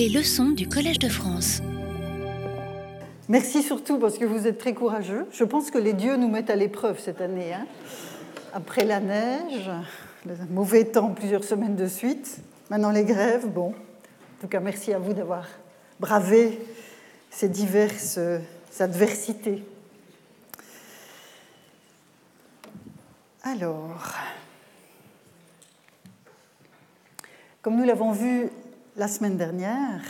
[0.00, 1.60] Les leçons du Collège de France.
[3.28, 5.26] Merci surtout parce que vous êtes très courageux.
[5.30, 7.52] Je pense que les dieux nous mettent à l'épreuve cette année.
[7.52, 7.66] Hein.
[8.54, 9.70] Après la neige,
[10.24, 12.38] le mauvais temps plusieurs semaines de suite,
[12.70, 13.74] maintenant les grèves, bon.
[13.74, 15.46] En tout cas, merci à vous d'avoir
[16.00, 16.58] bravé
[17.30, 18.18] ces diverses
[18.78, 19.62] adversités.
[23.42, 24.14] Alors,
[27.60, 28.48] comme nous l'avons vu
[28.96, 30.02] la semaine dernière,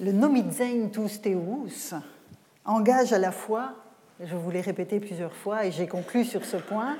[0.00, 1.94] le Nomizein tous teus
[2.64, 3.72] engage à la fois,
[4.20, 6.96] je vous l'ai répété plusieurs fois et j'ai conclu sur ce point,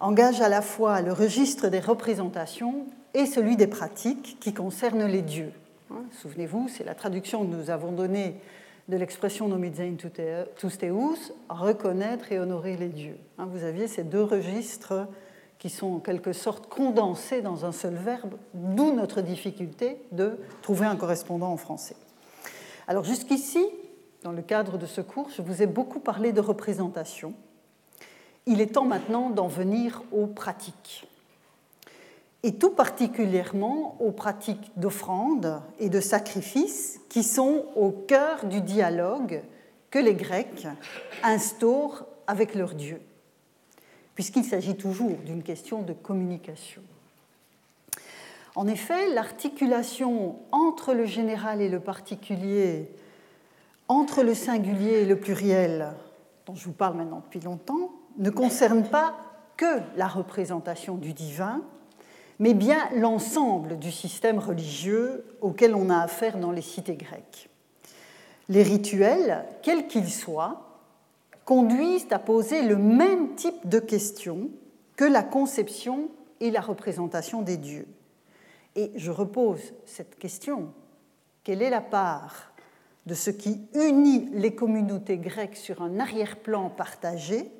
[0.00, 5.22] engage à la fois le registre des représentations et celui des pratiques qui concernent les
[5.22, 5.52] dieux.
[5.90, 8.36] Hein, souvenez-vous, c'est la traduction que nous avons donnée
[8.88, 9.94] de l'expression Nomizein
[10.56, 13.18] tous teus, reconnaître et honorer les dieux.
[13.38, 15.06] Hein, vous aviez ces deux registres
[15.62, 20.86] qui sont en quelque sorte condensés dans un seul verbe, d'où notre difficulté de trouver
[20.86, 21.94] un correspondant en français.
[22.88, 23.64] Alors jusqu'ici,
[24.24, 27.32] dans le cadre de ce cours, je vous ai beaucoup parlé de représentation.
[28.46, 31.06] Il est temps maintenant d'en venir aux pratiques.
[32.42, 39.44] Et tout particulièrement aux pratiques d'offrande et de sacrifice qui sont au cœur du dialogue
[39.92, 40.66] que les Grecs
[41.22, 43.00] instaurent avec leurs dieux,
[44.22, 46.80] puisqu'il s'agit toujours d'une question de communication.
[48.54, 52.88] En effet, l'articulation entre le général et le particulier,
[53.88, 55.88] entre le singulier et le pluriel,
[56.46, 59.16] dont je vous parle maintenant depuis longtemps, ne concerne pas
[59.56, 61.60] que la représentation du divin,
[62.38, 67.50] mais bien l'ensemble du système religieux auquel on a affaire dans les cités grecques.
[68.48, 70.71] Les rituels, quels qu'ils soient,
[71.44, 74.50] conduisent à poser le même type de questions
[74.96, 76.08] que la conception
[76.40, 77.86] et la représentation des dieux.
[78.76, 80.72] Et je repose cette question.
[81.44, 82.52] Quelle est la part
[83.06, 87.50] de ce qui unit les communautés grecques sur un arrière-plan partagé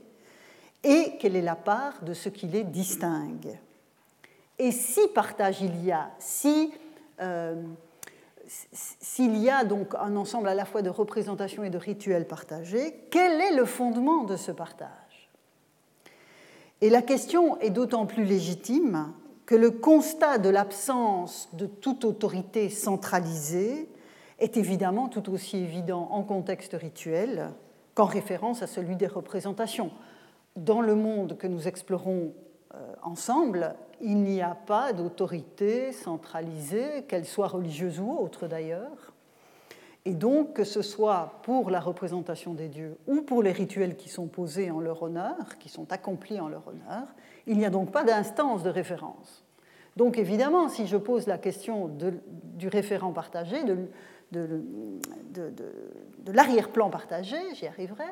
[0.85, 3.59] et quelle est la part de ce qui les distingue?
[4.59, 6.73] Et si partage il y a, si
[7.21, 7.63] euh,
[8.73, 13.07] s'il y a donc un ensemble à la fois de représentations et de rituels partagés,
[13.11, 15.31] quel est le fondement de ce partage?
[16.81, 19.13] Et la question est d'autant plus légitime
[19.47, 23.89] que le constat de l'absence de toute autorité centralisée
[24.39, 27.51] est évidemment tout aussi évident en contexte rituel
[27.95, 29.91] qu'en référence à celui des représentations.
[30.57, 32.35] Dans le monde que nous explorons
[33.03, 39.13] ensemble, il n'y a pas d'autorité centralisée, qu'elle soit religieuse ou autre d'ailleurs.
[40.05, 44.09] Et donc, que ce soit pour la représentation des dieux ou pour les rituels qui
[44.09, 47.07] sont posés en leur honneur, qui sont accomplis en leur honneur,
[47.47, 49.45] il n'y a donc pas d'instance de référence.
[49.97, 51.89] Donc évidemment, si je pose la question
[52.55, 53.89] du référent partagé, de,
[56.27, 58.05] l'arrière-plan partagé, j'y arriverai,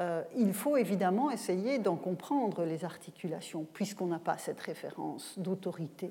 [0.00, 6.10] euh, il faut évidemment essayer d'en comprendre les articulations, puisqu'on n'a pas cette référence d'autorité.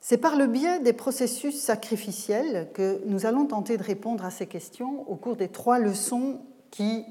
[0.00, 4.46] C'est par le biais des processus sacrificiels que nous allons tenter de répondre à ces
[4.46, 7.04] questions au cours des trois leçons qui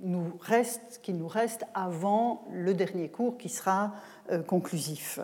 [0.00, 3.92] nous reste, qui nous reste avant le dernier cours qui sera
[4.30, 5.18] euh, conclusif.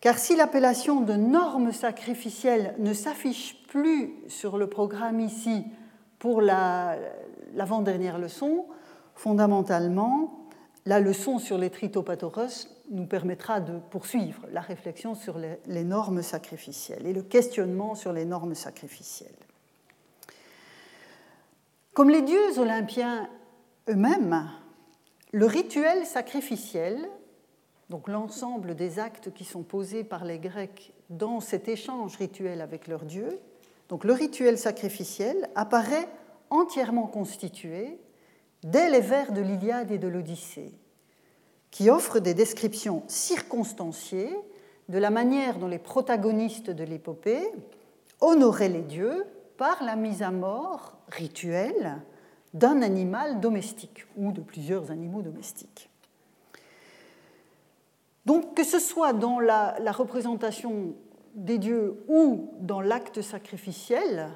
[0.00, 5.64] Car si l'appellation de normes sacrificielles ne s'affiche plus sur le programme ici
[6.18, 6.40] pour
[7.54, 8.66] l'avant-dernière leçon,
[9.14, 10.46] fondamentalement,
[10.86, 17.06] la leçon sur les tritopatoros nous permettra de poursuivre la réflexion sur les normes sacrificielles
[17.06, 19.32] et le questionnement sur les normes sacrificielles.
[21.94, 23.28] Comme les dieux olympiens
[23.88, 24.50] eux-mêmes,
[25.32, 27.08] le rituel sacrificiel,
[27.88, 32.88] donc l'ensemble des actes qui sont posés par les Grecs dans cet échange rituel avec
[32.88, 33.38] leur Dieu,
[33.88, 36.08] donc le rituel sacrificiel apparaît
[36.54, 37.98] entièrement constitué
[38.62, 40.72] dès les vers de l'Iliade et de l'Odyssée,
[41.70, 44.34] qui offrent des descriptions circonstanciées
[44.88, 47.50] de la manière dont les protagonistes de l'épopée
[48.20, 52.02] honoraient les dieux par la mise à mort rituelle
[52.52, 55.90] d'un animal domestique ou de plusieurs animaux domestiques.
[58.26, 60.94] Donc que ce soit dans la, représentation
[61.34, 64.30] des dieux ou dans l'acte sacrificiel,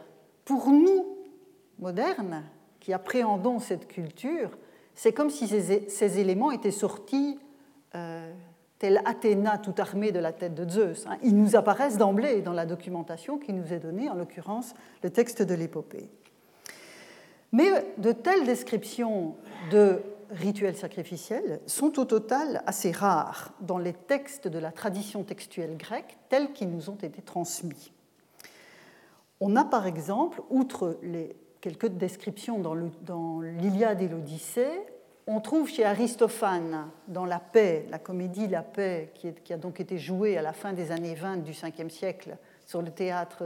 [0.44, 1.17] pour nous,
[1.78, 2.44] modernes,
[2.80, 4.50] qui appréhendons cette culture,
[4.94, 7.38] c'est comme si ces, éléments étaient sortis
[7.94, 8.32] euh,
[8.78, 11.06] tel Athéna tout armée de la tête de Zeus.
[11.06, 11.18] Hein.
[11.22, 15.42] Ils nous apparaissent d'emblée dans la documentation qui nous est donnée, en l'occurrence le texte
[15.42, 16.08] de l'épopée.
[17.52, 19.36] Mais de telles descriptions
[19.70, 25.76] de rituels sacrificiels sont au total assez rares dans les textes de la tradition textuelle
[25.76, 27.92] grecque tels qu'ils nous ont été transmis.
[29.40, 34.80] On a par exemple, outre les quelques descriptions dans l'Iliade et l'Odyssée,
[35.30, 39.98] on trouve chez Aristophane, dans La Paix, la comédie La Paix, qui, a donc été
[39.98, 43.44] jouée à la fin des années 20 du 5e siècle sur le théâtre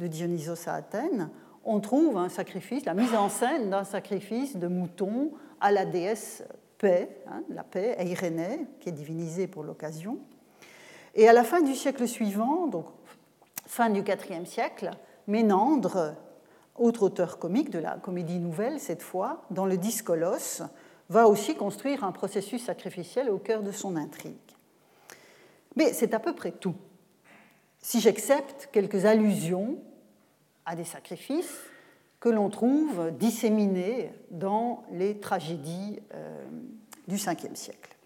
[0.00, 1.30] de Dionysos à Athènes,
[1.64, 5.30] on trouve un sacrifice, la mise en scène d'un sacrifice de mouton
[5.60, 6.42] à la déesse
[6.78, 10.18] Paix, hein, la Paix, Eirénée, qui est divinisée pour l'occasion.
[11.14, 12.86] Et à la fin du siècle suivant, donc
[13.66, 14.90] fin du IVe siècle,
[15.28, 16.14] Ménandre,
[16.80, 20.62] autre auteur comique de la comédie nouvelle cette fois, dans le Discolos,
[21.08, 24.34] va aussi construire un processus sacrificiel au cœur de son intrigue.
[25.76, 26.74] Mais c'est à peu près tout.
[27.80, 29.78] Si j'accepte quelques allusions
[30.66, 31.58] à des sacrifices
[32.18, 36.44] que l'on trouve disséminés dans les tragédies euh,
[37.08, 37.96] du Ve siècle.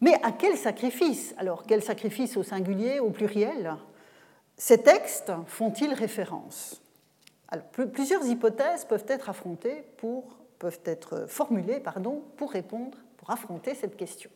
[0.00, 1.34] Mais à quel sacrifice?
[1.38, 3.76] Alors, quel sacrifice au singulier, au pluriel?
[4.56, 6.82] Ces textes font-ils référence?
[7.48, 10.24] Alors, Plusieurs hypothèses peuvent être affrontées pour,
[10.58, 14.30] peuvent être formulées pardon, pour répondre, pour affronter cette question.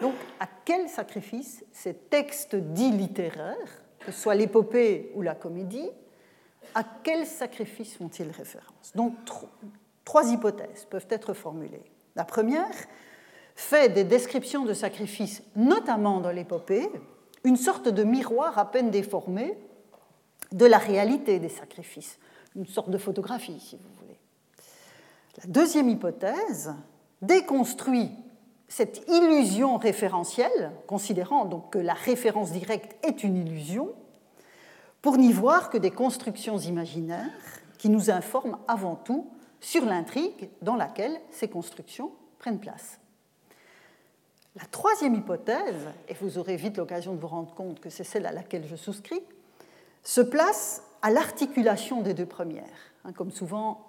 [0.00, 5.90] Donc, à quel sacrifice ces textes dits littéraires, que ce soit l'épopée ou la comédie,
[6.74, 8.92] à quel sacrifice font-ils référence?
[8.94, 9.14] Donc,
[10.04, 11.84] trois hypothèses peuvent être formulées.
[12.16, 12.74] La première
[13.54, 16.88] fait des descriptions de sacrifices, notamment dans l'épopée,
[17.44, 19.56] une sorte de miroir à peine déformé
[20.52, 22.18] de la réalité des sacrifices,
[22.56, 24.18] une sorte de photographie, si vous voulez.
[25.38, 26.74] La deuxième hypothèse
[27.22, 28.10] déconstruit
[28.68, 33.92] cette illusion référentielle, considérant donc que la référence directe est une illusion,
[35.02, 37.30] pour n'y voir que des constructions imaginaires
[37.78, 39.28] qui nous informent avant tout
[39.60, 42.98] sur l'intrigue dans laquelle ces constructions prennent place.
[44.56, 48.26] La troisième hypothèse, et vous aurez vite l'occasion de vous rendre compte que c'est celle
[48.26, 49.22] à laquelle je souscris,
[50.02, 52.64] se place à l'articulation des deux premières.
[53.04, 53.86] Hein, comme souvent,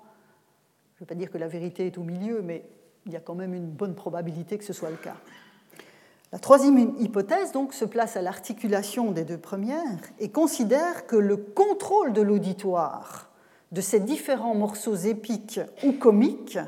[0.96, 2.66] je ne veux pas dire que la vérité est au milieu, mais
[3.06, 5.18] il y a quand même une bonne probabilité que ce soit le cas.
[6.32, 11.38] La troisième hypothèse donc se place à l'articulation des deux premières et considère que le
[11.38, 13.30] contrôle de l'auditoire
[13.72, 16.60] de ces différents morceaux épiques ou comiques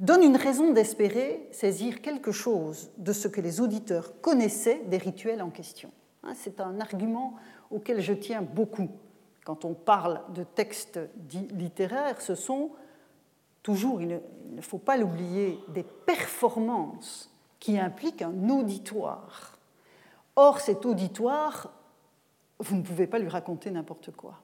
[0.00, 5.42] donne une raison d'espérer saisir quelque chose de ce que les auditeurs connaissaient des rituels
[5.42, 5.90] en question.
[6.22, 7.34] Hein, c'est un argument
[7.70, 8.90] auquel je tiens beaucoup.
[9.44, 10.98] Quand on parle de textes
[11.52, 12.70] littéraires, ce sont
[13.62, 14.20] toujours, il
[14.52, 19.58] ne faut pas l'oublier, des performances qui implique un auditoire.
[20.36, 21.72] Or, cet auditoire,
[22.58, 24.34] vous ne pouvez pas lui raconter n'importe quoi.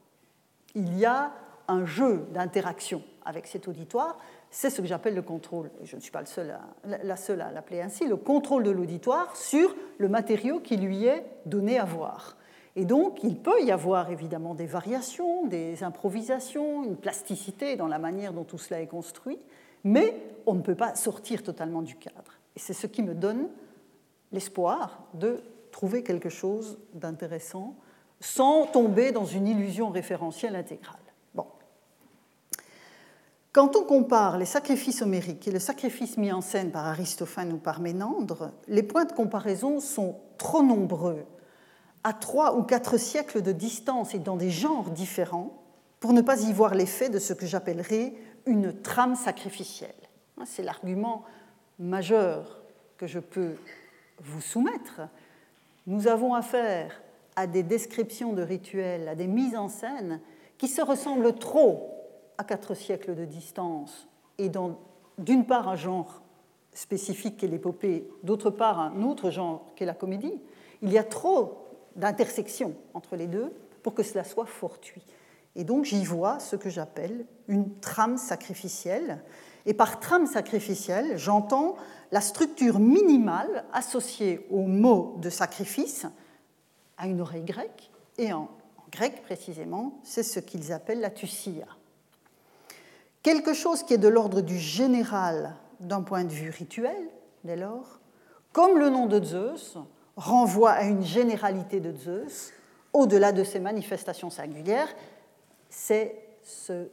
[0.75, 1.33] Il y a
[1.69, 4.19] un jeu d'interaction avec cet auditoire,
[4.51, 6.23] c'est ce que j'appelle le contrôle, et je ne suis pas
[6.85, 11.25] la seule à l'appeler ainsi, le contrôle de l'auditoire sur le matériau qui lui est
[11.47, 12.37] donné à voir.
[12.75, 17.99] Et donc, il peut y avoir évidemment des variations, des improvisations, une plasticité dans la
[17.99, 19.39] manière dont tout cela est construit,
[19.85, 20.17] mais
[20.47, 22.39] on ne peut pas sortir totalement du cadre.
[22.57, 23.49] Et c'est ce qui me donne
[24.33, 27.77] l'espoir de trouver quelque chose d'intéressant
[28.21, 30.97] sans tomber dans une illusion référentielle intégrale.
[33.53, 37.59] Quand on compare les sacrifices homériques et le sacrifice mis en scène par Aristophane ou
[37.59, 41.27] par Ménandre, les points de comparaison sont trop nombreux,
[42.05, 45.63] à trois ou quatre siècles de distance et dans des genres différents,
[46.01, 48.15] pour ne pas y voir l'effet de ce que j'appellerais
[48.47, 49.95] une trame sacrificielle.
[50.45, 51.23] C'est l'argument
[51.79, 52.63] majeur
[52.97, 53.55] que je peux
[54.21, 55.03] vous soumettre,
[55.87, 57.03] nous avons affaire
[57.35, 60.21] à des descriptions de rituels, à des mises en scène
[60.59, 61.91] qui se ressemblent trop
[62.39, 64.07] à quatre siècles de distance
[64.39, 64.79] et dans,
[65.19, 66.23] d'une part, un genre
[66.73, 70.41] spécifique qu'est l'épopée, d'autre part, un autre genre qu'est la comédie.
[70.83, 71.62] Il y a trop
[71.97, 75.05] d'intersections entre les deux pour que cela soit fortuit.
[75.55, 79.23] Et donc j'y vois ce que j'appelle une trame sacrificielle
[79.67, 81.77] et par trame sacrificielle, j'entends
[82.11, 86.07] la structure minimale associée au mot de sacrifice
[86.99, 88.49] à une oreille grecque, et en,
[88.91, 91.67] grec précisément, c'est ce qu'ils appellent la tusia.
[93.23, 97.09] Quelque chose qui est de l'ordre du général d'un point de vue rituel,
[97.45, 98.01] dès lors,
[98.53, 99.79] comme le nom de Zeus
[100.17, 102.53] renvoie à une généralité de Zeus,
[102.93, 104.95] au-delà de ses manifestations singulières,
[105.71, 106.89] c'est ce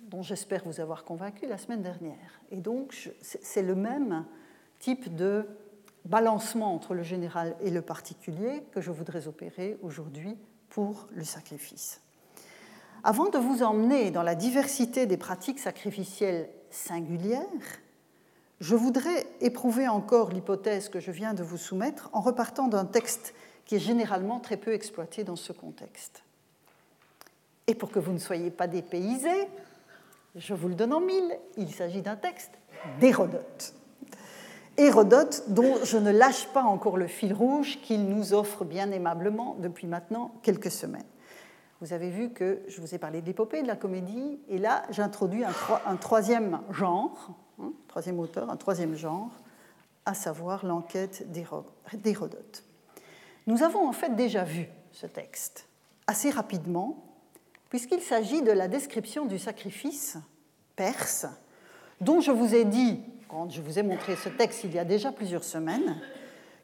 [0.00, 2.40] dont j'espère vous avoir convaincu la semaine dernière.
[2.50, 4.24] Et donc, c'est le même
[4.78, 5.46] type de
[6.04, 10.36] balancement entre le général et le particulier que je voudrais opérer aujourd'hui
[10.68, 12.00] pour le sacrifice.
[13.04, 17.42] Avant de vous emmener dans la diversité des pratiques sacrificielles singulières,
[18.62, 23.34] je voudrais éprouver encore l'hypothèse que je viens de vous soumettre en repartant d'un texte
[23.64, 26.22] qui est généralement très peu exploité dans ce contexte.
[27.66, 29.48] Et pour que vous ne soyez pas dépaysés,
[30.36, 32.52] je vous le donne en mille, il s'agit d'un texte
[33.00, 33.74] d'Hérodote.
[34.76, 39.56] Hérodote dont je ne lâche pas encore le fil rouge qu'il nous offre bien aimablement
[39.58, 41.02] depuis maintenant quelques semaines.
[41.80, 44.84] Vous avez vu que je vous ai parlé de l'épopée, de la comédie, et là
[44.90, 47.30] j'introduis un, troisième genre,
[47.60, 49.30] hein, troisième auteur, un troisième genre,
[50.04, 52.64] à savoir l'enquête d'Hérodote.
[53.46, 55.66] Nous avons en fait déjà vu ce texte
[56.06, 57.04] assez rapidement,
[57.70, 60.16] puisqu'il s'agit de la description du sacrifice
[60.76, 61.26] perse,
[62.00, 64.84] dont je vous ai dit, quand je vous ai montré ce texte il y a
[64.84, 65.96] déjà plusieurs semaines,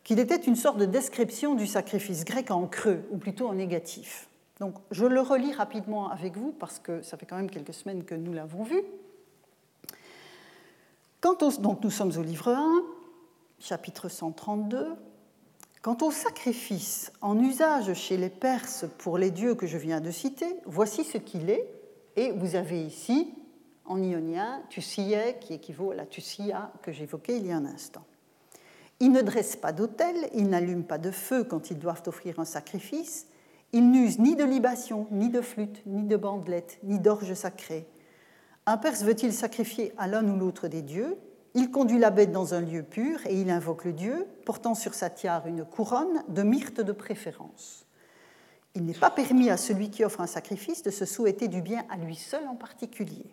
[0.04, 4.28] qu'il était une sorte de description du sacrifice grec en creux, ou plutôt en négatif.
[4.60, 8.04] Donc je le relis rapidement avec vous, parce que ça fait quand même quelques semaines
[8.04, 8.82] que nous l'avons vu.
[11.24, 12.82] Nous sommes au livre 1,
[13.58, 14.86] chapitre 132,
[15.82, 20.10] Quant au sacrifice en usage chez les Perses pour les dieux que je viens de
[20.10, 21.66] citer, voici ce qu'il est.
[22.16, 23.32] Et vous avez ici,
[23.84, 28.04] en ionien, tusiye, qui équivaut à la tusia que j'évoquais il y a un instant.
[29.00, 32.44] Ils ne dressent pas d'autel, ils n'allument pas de feu quand ils doivent offrir un
[32.44, 33.28] sacrifice,
[33.72, 37.86] ils n'usent ni de libation, ni de flûte, ni de bandelette, ni d'orge sacrée.
[38.70, 41.16] Un Perse veut-il sacrifier à l'un ou l'autre des dieux?
[41.54, 44.92] Il conduit la bête dans un lieu pur et il invoque le dieu, portant sur
[44.92, 47.86] sa tiare une couronne de myrte de préférence.
[48.74, 51.86] Il n'est pas permis à celui qui offre un sacrifice de se souhaiter du bien
[51.88, 53.24] à lui seul en particulier.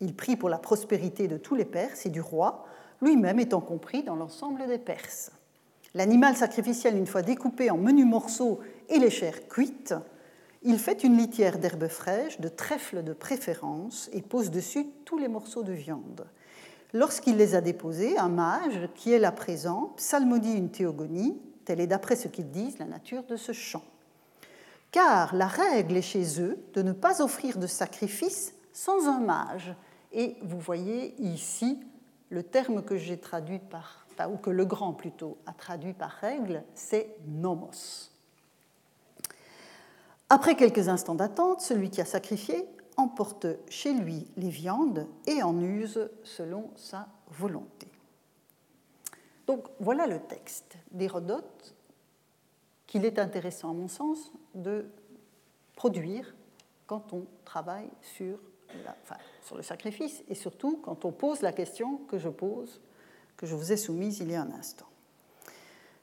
[0.00, 2.64] Il prie pour la prospérité de tous les Perses et du roi,
[3.02, 5.32] lui-même étant compris dans l'ensemble des Perses.
[5.94, 9.96] L'animal sacrificiel, une fois découpé en menus morceaux et les chairs cuites,
[10.62, 15.28] il fait une litière d'herbes fraîches, de trèfle de préférence et pose dessus tous les
[15.28, 16.26] morceaux de viande.
[16.92, 21.86] Lorsqu'il les a déposés, un mage, qui est là présent, psalmodie une théogonie, telle est
[21.86, 23.84] d'après ce qu'ils disent la nature de ce chant.
[24.90, 29.74] Car la règle est chez eux de ne pas offrir de sacrifice sans un mage.
[30.12, 31.78] Et vous voyez ici
[32.30, 36.64] le terme que j'ai traduit par, ou que le grand plutôt a traduit par règle,
[36.74, 38.10] c'est nomos.
[40.30, 42.66] Après quelques instants d'attente, celui qui a sacrifié
[42.98, 47.88] emporte chez lui les viandes et en use selon sa volonté.
[49.46, 51.74] Donc voilà le texte d'Hérodote
[52.86, 54.84] qu'il est intéressant à mon sens de
[55.76, 56.34] produire
[56.86, 58.38] quand on travaille sur,
[59.54, 62.82] le sacrifice et surtout quand on pose la question que je pose,
[63.38, 64.84] que je vous ai soumise il y a un instant.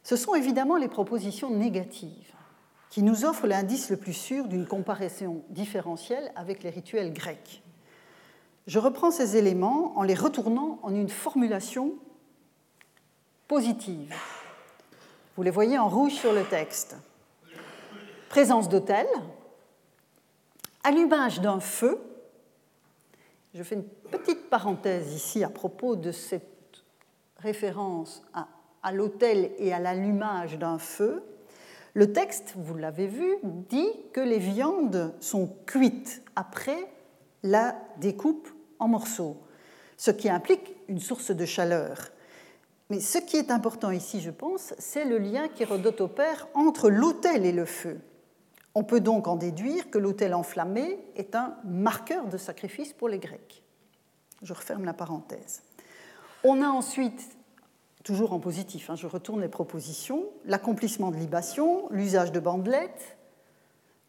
[0.01, 2.25] Ce sont évidemment les propositions négatives
[2.96, 7.62] qui nous offre l'indice le plus sûr d'une comparaison différentielle avec les rituels grecs.
[8.68, 11.96] Je reprends ces éléments en les retournant en une formulation
[13.50, 14.16] positive.
[15.36, 16.96] Vous les voyez en rouge sur le texte.
[18.30, 19.08] Présence d'autel,
[20.86, 22.02] allumage d'un feu.
[23.54, 26.82] Je fais une petite parenthèse ici à propos de cette
[27.40, 28.48] référence à,
[28.84, 31.25] à l'autel et à l'allumage d'un feu.
[31.96, 36.92] Le texte, vous l'avez vu, dit que les viandes sont cuites après
[37.42, 38.50] la découpe
[38.80, 39.38] en morceaux,
[39.96, 42.10] ce qui implique une source de chaleur.
[42.90, 47.46] Mais ce qui est important ici, je pense, c'est le lien qu'Hérodote opère entre l'autel
[47.46, 48.02] et le feu.
[48.75, 53.20] On peut donc en déduire que l'autel enflammé est un marqueur de sacrifice pour les
[53.20, 53.64] Grecs.
[54.42, 55.64] Je referme la parenthèse.
[56.44, 57.35] On a ensuite
[58.05, 63.17] toujours en positif, hein, je retourne les propositions, l'accomplissement de libation, l'usage de bandelettes,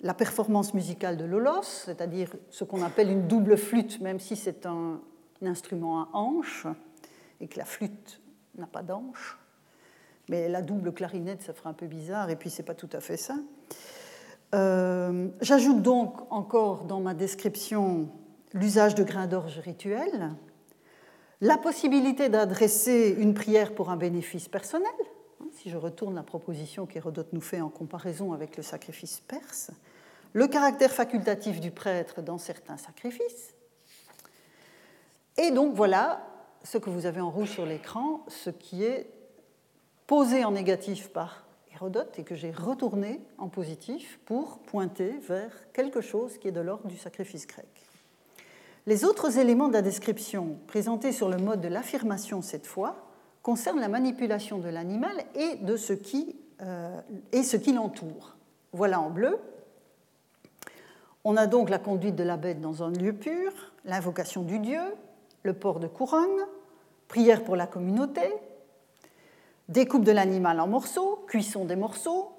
[0.02, 4.66] la performance musicale de l'olos, c'est-à-dire ce qu'on appelle une double flûte, même si c'est
[4.66, 5.00] un,
[5.42, 6.66] instrument à hanche,
[7.40, 8.20] et que la flûte
[8.56, 9.38] n'a pas d'anche.
[10.28, 13.00] Mais la double clarinette, ça ferait un peu bizarre, et puis c'est pas tout à
[13.00, 13.36] fait ça.
[14.54, 18.10] Euh, j'ajoute donc encore dans ma description
[18.52, 20.34] l'usage de grains d'orge rituels,
[21.40, 24.90] la possibilité d'adresser une prière pour un bénéfice personnel,
[25.40, 29.70] hein, si je retourne la proposition qu'Hérodote nous fait en comparaison avec le sacrifice perse,
[30.32, 33.54] le caractère facultatif du prêtre dans certains sacrifices.
[35.36, 36.26] Et donc voilà
[36.62, 39.10] ce que vous avez en rouge sur l'écran, ce qui est
[40.06, 46.00] posé en négatif par Hérodote et que j'ai retourné en positif pour pointer vers quelque
[46.00, 47.85] chose qui est de l'ordre du sacrifice grec.
[48.88, 52.96] Les autres éléments de la description, présentés sur le mode de l'affirmation cette fois,
[53.42, 57.00] concernent la manipulation de l'animal et, de ce qui, euh,
[57.32, 58.36] ce qui l'entoure.
[58.72, 59.38] Voilà en bleu.
[61.24, 63.52] On a donc la conduite de la bête dans un lieu pur,
[63.84, 64.82] l'invocation du dieu,
[65.42, 66.46] le port de couronne,
[67.08, 68.32] prière pour la communauté,
[69.68, 72.30] découpe de l'animal en morceaux, cuisson des morceaux,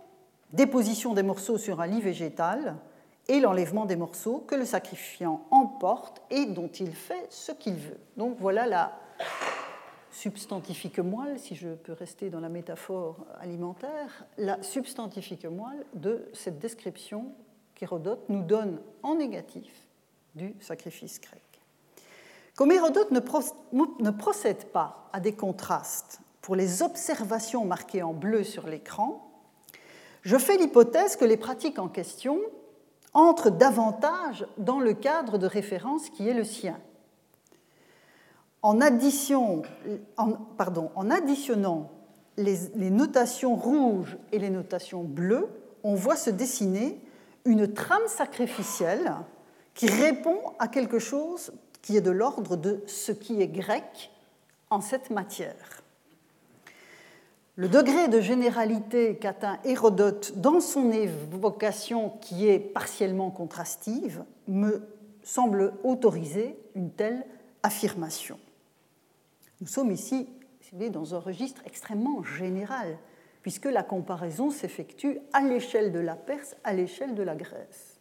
[0.53, 2.77] déposition des morceaux sur un lit végétal
[3.27, 7.99] et l'enlèvement des morceaux que le sacrifiant emporte et dont il fait ce qu'il veut.
[8.15, 8.97] Donc voilà la
[10.11, 16.59] substantifique moelle, si je peux rester dans la métaphore alimentaire, la substantifique moelle de cette
[16.59, 17.31] description
[17.75, 19.87] qu'Hérodote nous donne en négatif
[20.33, 21.41] du sacrifice grec.
[22.55, 28.65] Comme Hérodote ne procède pas à des contrastes pour les observations marquées en bleu sur
[28.65, 29.29] l'écran,
[30.23, 32.39] je fais l'hypothèse que les pratiques en question
[33.17, 36.79] entrent davantage dans le cadre de référence qui est le sien,
[38.61, 39.63] en, additionnant
[42.37, 45.49] les, notations rouges et les notations bleues,
[45.83, 47.01] on voit se dessiner
[47.45, 49.11] une trame sacrificielle
[49.73, 54.11] qui répond à quelque chose qui est de l'ordre de ce qui est grec
[54.69, 55.81] en cette matière.
[57.57, 64.87] Le degré de généralité qu'atteint Hérodote dans son évocation qui est partiellement contrastive me
[65.23, 67.25] semble autoriser une telle
[67.63, 68.37] affirmation.
[69.59, 70.29] Nous sommes ici
[70.91, 72.99] dans un registre extrêmement général,
[73.41, 77.99] puisque la comparaison s'effectue à l'échelle de la Perse, à l'échelle de la Grèce,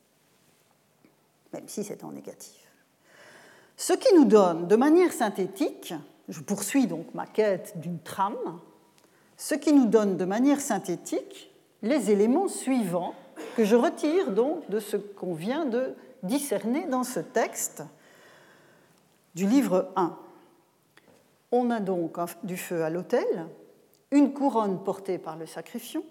[1.55, 2.71] même si c'est en négatif.
[3.79, 5.95] Ce qui nous donne, de manière synthétique,
[6.29, 8.61] je poursuis donc ma quête d'une trame,
[9.37, 11.51] ce qui nous donne de manière synthétique
[11.83, 13.15] les éléments suivants
[13.57, 17.83] que je retire donc de ce qu'on vient de discerner dans ce texte
[19.35, 20.17] du livre 1.
[21.53, 23.47] On a donc du feu à l'autel,
[24.11, 26.03] une couronne portée par le sacrifiant,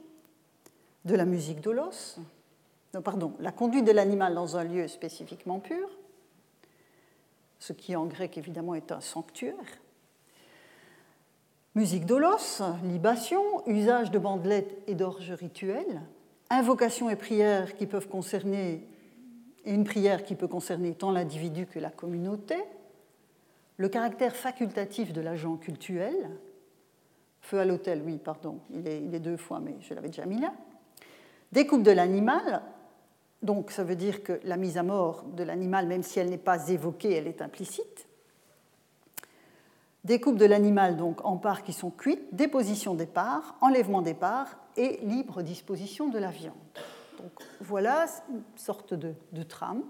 [1.05, 2.17] de la musique d'Olos,
[3.03, 5.87] pardon, la conduite de l'animal dans un lieu spécifiquement pur,
[7.59, 9.55] ce qui en grec évidemment est un sanctuaire,
[11.75, 16.01] musique d'Olos, libation, usage de bandelettes et d'orges rituelles,
[16.49, 18.87] invocation et prière qui peuvent concerner,
[19.65, 22.55] et une prière qui peut concerner tant l'individu que la communauté,
[23.77, 26.15] le caractère facultatif de l'agent cultuel,
[27.41, 30.53] feu à l'hôtel, oui, pardon, il est, deux fois, mais je l'avais déjà mis là,
[31.51, 32.61] découpe de l'animal,
[33.41, 36.37] donc ça veut dire que la mise à mort de l'animal, même si elle n'est
[36.37, 38.07] pas évoquée, elle est implicite,
[40.05, 44.55] découpe de l'animal donc en parts qui sont cuites, déposition des parts, enlèvement des parts
[44.77, 46.55] et libre disposition de la viande.
[47.17, 49.83] Donc voilà une sorte de, de trame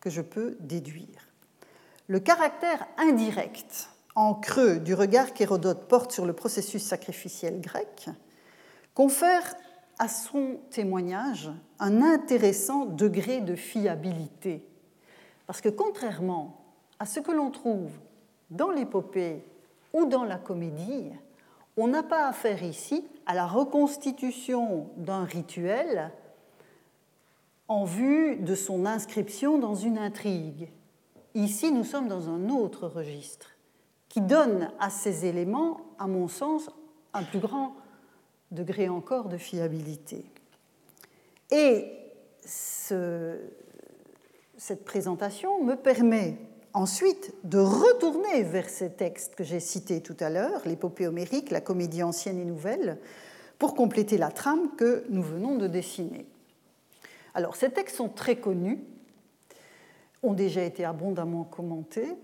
[0.00, 1.28] que je peux déduire
[2.08, 8.08] le caractère indirect en creux du regard qu'Hérodote porte sur le processus sacrificiel grec
[8.94, 9.54] confère
[9.98, 14.66] à son témoignage un intéressant degré de fiabilité.
[15.46, 16.64] Parce que contrairement
[16.98, 17.90] à ce que l'on trouve
[18.50, 19.44] dans l'épopée
[19.92, 21.10] ou dans la comédie,
[21.76, 26.12] on n'a pas affaire ici à la reconstitution d'un rituel
[27.68, 30.70] en vue de son inscription dans une intrigue.
[31.34, 33.50] Ici, nous sommes dans un autre registre
[34.08, 36.70] qui donne à ces éléments, à mon sens,
[37.12, 37.76] un plus grand
[38.50, 40.24] degré encore de fiabilité.
[41.50, 41.92] Et
[42.44, 43.38] ce,
[44.56, 46.38] cette présentation me permet
[46.72, 51.60] ensuite de retourner vers ces textes que j'ai cités tout à l'heure, l'épopée homérique, la
[51.60, 52.98] comédie ancienne et nouvelle,
[53.58, 56.26] pour compléter la trame que nous venons de dessiner.
[57.34, 58.80] Alors, ces textes sont très connus,
[60.22, 62.14] ont déjà été abondamment commentés,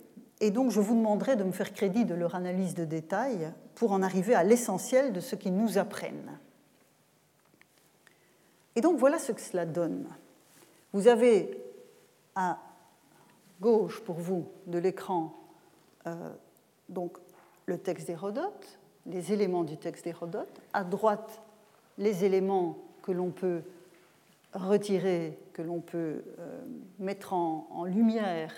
[0.40, 3.92] et donc je vous demanderai de me faire crédit de leur analyse de détail pour
[3.92, 6.38] en arriver à l'essentiel de ce qu'ils nous apprennent.
[8.76, 10.06] Et donc voilà ce que cela donne.
[10.92, 11.56] Vous avez
[12.34, 12.58] à
[13.64, 15.34] gauche pour vous de l'écran
[16.06, 16.12] euh,
[16.90, 17.16] donc
[17.64, 21.40] le texte d'Hérodote, les éléments du texte d'Hérodote, à droite
[21.96, 23.62] les éléments que l'on peut
[24.52, 26.60] retirer, que l'on peut euh,
[26.98, 28.52] mettre en, lumière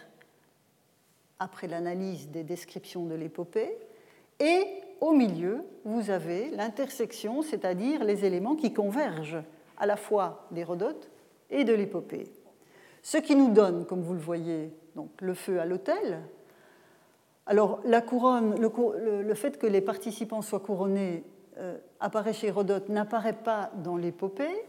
[1.38, 3.78] après l'analyse des descriptions de l'épopée.
[4.40, 4.64] Et
[5.00, 9.42] au milieu, vous avez l'intersection, c'est-à-dire les éléments qui convergent
[9.78, 11.10] à la fois d'Hérodote
[11.50, 12.26] et de l'épopée.
[13.02, 16.22] Ce qui nous donne, comme vous le voyez, donc, le feu à l'autel.
[17.44, 21.22] Alors, la couronne, le, fait que les participants soient couronnés
[21.58, 24.64] euh, apparaît chez Hérodote, n'apparaît pas dans l'épopée,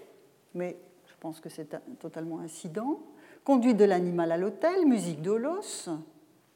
[0.54, 3.00] mais je pense que c'est totalement incident.
[3.46, 5.90] Conduite de l'animal à l'hôtel, musique d'Olos,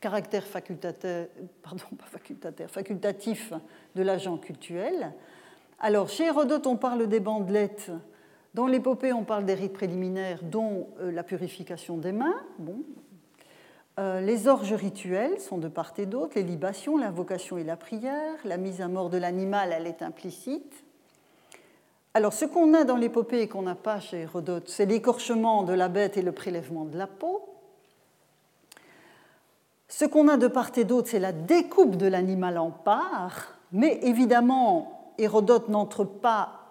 [0.02, 1.30] caractère facultatif,
[2.68, 3.54] facultatif
[3.96, 5.14] de l'agent cultuel.
[5.80, 7.90] Alors, chez Hérodote, on parle des bandelettes.
[8.54, 12.36] Dans l'épopée, on parle des rites préliminaires, dont euh, la purification des mains.
[12.60, 12.84] Bon.
[14.00, 18.36] Euh, les orges rituelles sont de part et d'autre, les libations, l'invocation et la prière.
[18.46, 20.84] La mise à mort de l'animal, elle est implicite.
[22.14, 25.74] Alors, ce qu'on a dans l'épopée et qu'on n'a pas chez Hérodote, c'est l'écorchement de
[25.74, 27.48] la bête et le prélèvement de la peau.
[29.88, 34.00] Ce qu'on a de part et d'autre, c'est la découpe de l'animal en parts, mais
[34.04, 36.62] évidemment, Hérodote n'entre pas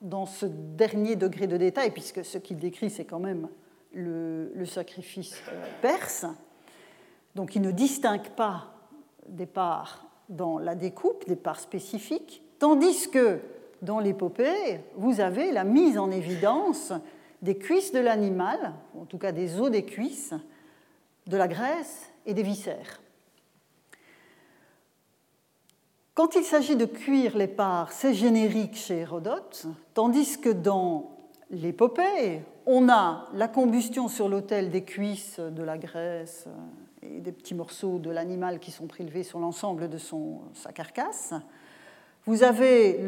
[0.00, 3.48] dans ce dernier degré de détail, puisque ce qu'il décrit, c'est quand même
[3.92, 5.42] le, sacrifice
[5.82, 6.26] perse.
[7.34, 8.66] Donc il ne distingue pas
[9.28, 13.40] des parts dans la découpe, des parts spécifiques, tandis que
[13.82, 16.92] dans l'épopée, vous avez la mise en évidence
[17.42, 20.34] des cuisses de l'animal, en tout cas des os des cuisses,
[21.26, 23.00] de la graisse et des viscères.
[26.14, 31.16] Quand il s'agit de cuire les parts, c'est générique chez Hérodote, tandis que dans
[31.50, 36.46] l'épopée, on a la combustion sur l'autel des cuisses, de la graisse
[37.02, 41.34] et des petits morceaux de l'animal qui sont prélevés sur l'ensemble de son, sa carcasse.
[42.26, 42.98] Vous avez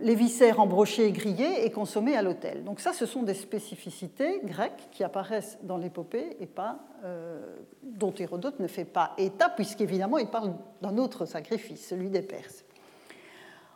[0.00, 2.62] les viscères embrochés, grillés et consommés à l'autel.
[2.62, 8.14] Donc ça, ce sont des spécificités grecques qui apparaissent dans l'épopée et pas, euh, dont
[8.16, 12.64] Hérodote ne fait pas état, puisqu'évidemment, il parle d'un autre sacrifice, celui des Perses.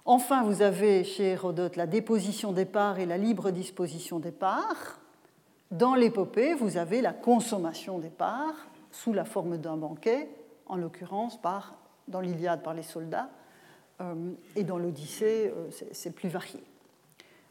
[0.05, 5.01] Enfin, vous avez chez Hérodote la déposition des parts et la libre disposition des parts.
[5.73, 10.29] Dans l'épopée, vous avez la consommation des parts sous la forme d'un banquet,
[10.67, 11.77] en l'occurrence par,
[12.07, 13.29] dans l'Iliade par les soldats,
[14.01, 16.63] euh, et dans l'Odyssée, euh, c'est plus varié.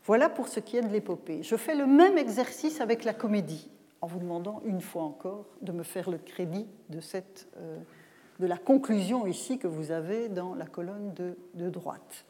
[0.06, 1.44] Voilà pour ce qui est de l'épopée.
[1.44, 3.70] Je fais le même exercice avec la comédie,
[4.02, 7.78] en vous demandant une fois encore de me faire le crédit de, cette, euh,
[8.40, 12.26] la conclusion ici que vous avez dans la colonne de, de droite.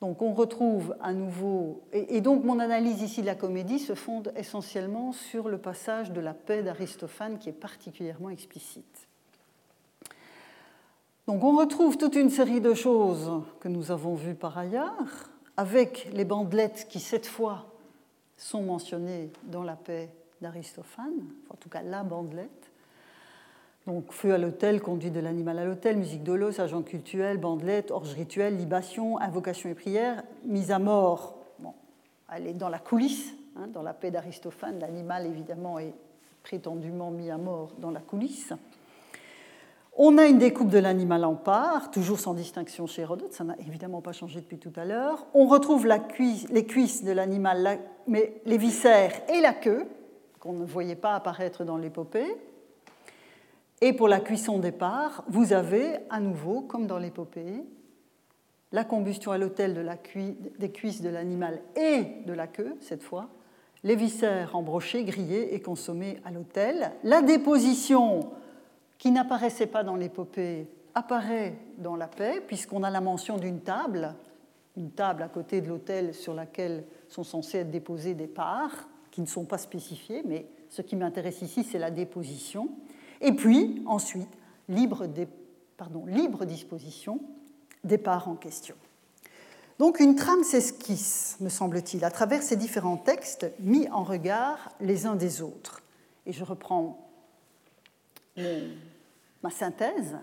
[0.00, 4.32] Donc on retrouve à nouveau, et, donc mon analyse ici de la comédie se fonde
[4.34, 9.08] essentiellement sur le passage de la paix d'Aristophane qui est particulièrement explicite.
[11.26, 16.08] Donc on retrouve toute une série de choses que nous avons vues par ailleurs, avec
[16.14, 17.66] les bandelettes qui, cette fois,
[18.38, 20.08] sont mentionnées dans la paix
[20.40, 22.69] d'Aristophane, en tout cas la bandelette.
[23.90, 27.90] Donc feu à l'hôtel, conduite de l'animal à l'hôtel, musique de l'os, agent cultuel, bandelette,
[27.90, 31.34] orge rituelle, libation, invocation et prière, mise à mort.
[31.58, 31.72] Bon,
[32.32, 34.78] elle est dans la coulisse, hein, dans la paix d'Aristophane.
[34.78, 35.92] L'animal, évidemment, est
[36.44, 38.52] prétendument mis à mort dans la coulisse.
[39.96, 43.56] On a une découpe de l'animal en parts, toujours sans distinction chez Hérodote, ça n'a
[43.58, 45.26] évidemment pas changé depuis tout à l'heure.
[45.34, 49.84] On retrouve les cuisses de l'animal, mais les viscères et la queue,
[50.38, 52.36] qu'on ne voyait pas apparaître dans l'épopée.
[53.80, 57.64] Et pour la cuisson des parts, vous avez à nouveau, comme dans l'épopée,
[58.72, 59.84] la combustion à l'autel de
[60.58, 63.28] des cuisses de l'animal et de la queue, cette fois,
[63.82, 68.30] les viscères embrochés, grillés et consommés à l'autel, la déposition
[68.98, 74.14] qui n'apparaissait pas dans l'épopée apparaît dans la paix, puisqu'on a la mention d'une table,
[74.76, 79.20] une table à côté de l'autel sur laquelle sont censées être déposées des parts, qui
[79.20, 82.68] ne sont pas spécifiées, mais ce qui m'intéresse ici, c'est la déposition.
[83.20, 84.28] Et puis, ensuite,
[84.68, 85.06] libre,
[86.44, 87.20] disposition
[87.84, 88.74] des parts en question.
[89.78, 95.06] Donc une trame s'esquisse, me semble-t-il, à travers ces différents textes mis en regard les
[95.06, 95.82] uns des autres.
[96.26, 97.08] Et je reprends
[99.42, 100.18] ma synthèse,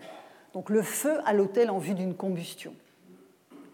[0.53, 2.73] donc le feu à l'autel en vue d'une combustion.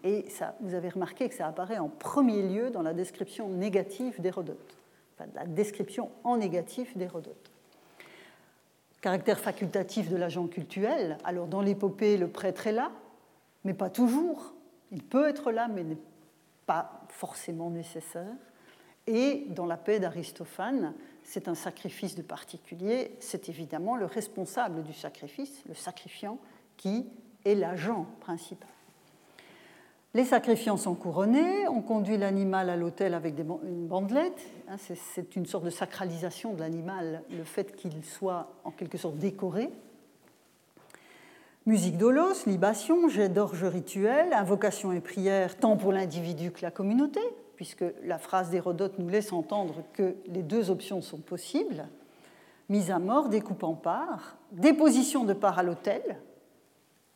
[0.04, 4.20] Et ça, vous avez remarqué que ça apparaît en premier lieu dans la description négative
[4.20, 4.76] d'Hérodote,
[5.14, 7.50] enfin, la description en négatif d'Hérodote.
[9.04, 12.90] Caractère facultatif de l'agent cultuel, alors dans l'épopée, le prêtre est là,
[13.62, 14.54] mais pas toujours.
[14.92, 15.98] Il peut être là, mais n'est
[16.64, 18.34] pas forcément nécessaire.
[19.06, 24.94] Et dans la paix d'Aristophane, c'est un sacrifice de particulier, c'est évidemment le responsable du
[24.94, 26.38] sacrifice, le sacrifiant,
[26.78, 27.06] qui
[27.44, 28.70] est l'agent principal.
[30.14, 35.44] Les sacrifiants sont couronnés, on conduit l'animal à l'autel avec une bandelette, hein, c'est une
[35.44, 39.70] sorte de sacralisation de l'animal, le fait qu'il soit en quelque sorte décoré.
[41.66, 47.20] Musique d'olos, libation, jet d'orge rituel, invocation et prière tant pour l'individu que la communauté,
[47.56, 51.88] puisque la phrase d'Hérodote nous laisse entendre que les deux options sont possibles.
[52.68, 56.18] Mise à mort, découpe en parts, déposition de parts à l'autel.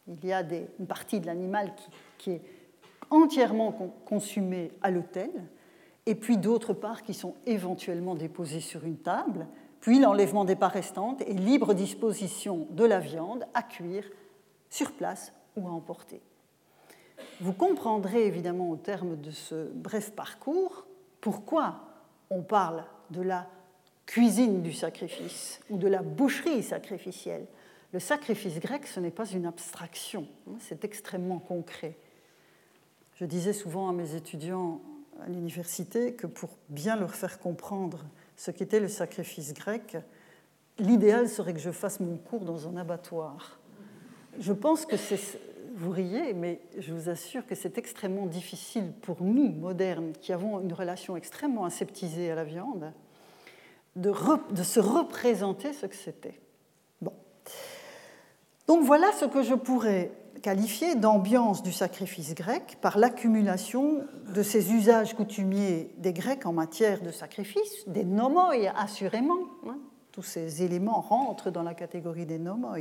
[0.09, 0.43] Il y a
[0.81, 1.73] une partie de l'animal
[2.17, 2.43] qui, est
[3.11, 3.73] entièrement
[4.05, 5.31] consumée à l'autel,
[6.07, 9.47] et puis d'autres parts qui sont éventuellement déposées sur une table,
[9.81, 14.05] puis l'enlèvement des parts restantes et libre disposition de la viande à cuire
[14.71, 16.21] sur place ou à emporter.
[17.41, 20.87] Vous comprendrez évidemment au terme de ce bref parcours
[21.21, 21.81] pourquoi
[22.31, 23.47] on parle de la
[24.07, 27.47] cuisine du sacrifice ou de la boucherie sacrificielle,
[27.93, 31.97] le sacrifice grec, ce n'est pas une abstraction, hein, c'est extrêmement concret.
[33.19, 34.81] Je disais souvent à mes étudiants
[35.21, 38.05] à l'université que pour bien leur faire comprendre
[38.37, 39.97] ce qu'était le sacrifice grec,
[40.79, 43.59] l'idéal serait que je fasse mon cours dans un abattoir.
[44.39, 45.19] Je pense que c'est,
[45.75, 50.61] vous riez, mais je vous assure que c'est extrêmement difficile pour nous, modernes, qui avons
[50.61, 52.93] une relation extrêmement aseptisée à la viande,
[53.97, 54.13] de,
[54.53, 56.39] de se représenter ce que c'était.
[57.03, 57.15] Bon.
[58.69, 64.73] Donc voilà ce que je pourrais qualifié d'ambiance du sacrifice grec par l'accumulation de ces
[64.73, 69.39] usages coutumiers des Grecs en matière de sacrifice, des nomoi assurément.
[69.67, 69.79] Hein.
[70.13, 72.77] tous ces éléments rentrent dans la catégorie des nomoi,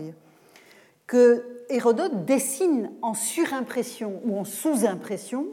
[1.06, 5.48] que Hérodote dessine en surimpression ou en sous-impression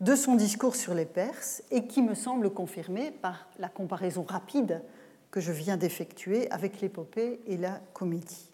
[0.00, 4.82] de son discours sur les Perses et qui me semble confirmé par la comparaison rapide
[5.30, 8.53] que je viens d'effectuer avec l'épopée et la comédie.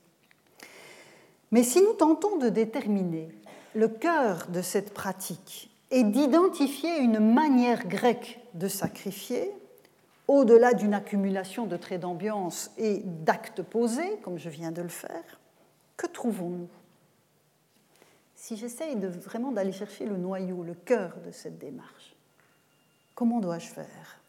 [1.51, 3.29] Mais si nous tentons de déterminer
[3.75, 9.53] le cœur de cette pratique et d'identifier une manière grecque de sacrifier,
[10.29, 15.41] au-delà d'une accumulation de traits d'ambiance et d'actes posés, comme je viens de le faire,
[15.97, 16.69] que trouvons-nous?
[18.37, 22.15] Si j'essaye vraiment d'aller chercher le noyau, le cœur de cette démarche,
[23.15, 24.19] comment dois-je faire?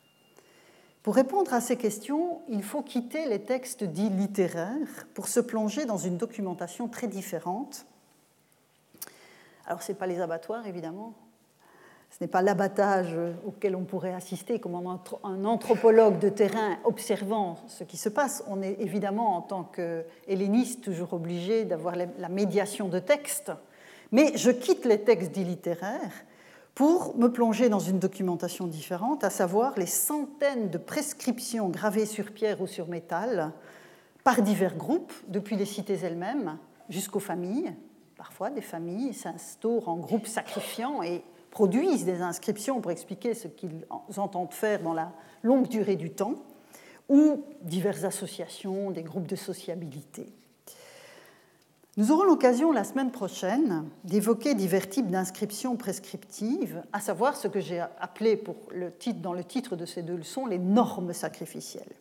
[1.03, 5.85] Pour répondre à ces questions, il faut quitter les textes dits littéraires pour se plonger
[5.85, 7.85] dans une documentation très différente.
[9.65, 11.13] Alors, ce n'est pas les abattoirs, évidemment.
[12.11, 13.15] Ce n'est pas l'abattage
[13.47, 18.43] auquel on pourrait assister comme un anthropologue de terrain observant ce qui se passe.
[18.47, 23.51] On est évidemment, en tant qu'helléniste, toujours obligé d'avoir la médiation de textes.
[24.11, 26.25] Mais je quitte les textes dits littéraires
[26.75, 32.31] pour me plonger dans une documentation différente, à savoir les centaines de prescriptions gravées sur
[32.31, 33.51] pierre ou sur métal
[34.23, 36.57] par divers groupes, depuis les cités elles-mêmes
[36.89, 37.73] jusqu'aux familles.
[38.15, 43.85] Parfois, des familles s'instaurent en groupes sacrifiants et produisent des inscriptions pour expliquer ce qu'ils
[44.17, 45.11] entendent faire dans la
[45.43, 46.35] longue durée du temps,
[47.09, 50.31] ou diverses associations, des groupes de sociabilité.
[51.97, 57.59] Nous aurons l'occasion la semaine prochaine d'évoquer divers types d'inscriptions prescriptives, à savoir ce que
[57.59, 58.41] j'ai appelé
[59.15, 61.95] dans le titre de ces deux leçons les normes sacrificielles.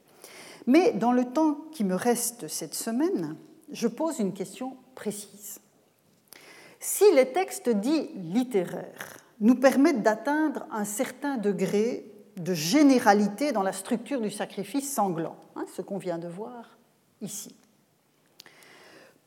[0.68, 3.34] Mais dans le temps qui me reste cette semaine,
[3.72, 5.60] je pose une question précise.
[6.78, 12.04] Si les textes dits littéraires nous permettent d'atteindre un certain degré
[12.36, 16.78] de généralité dans la structure du sacrifice sanglant, hein, ce qu'on vient de voir
[17.20, 17.56] ici,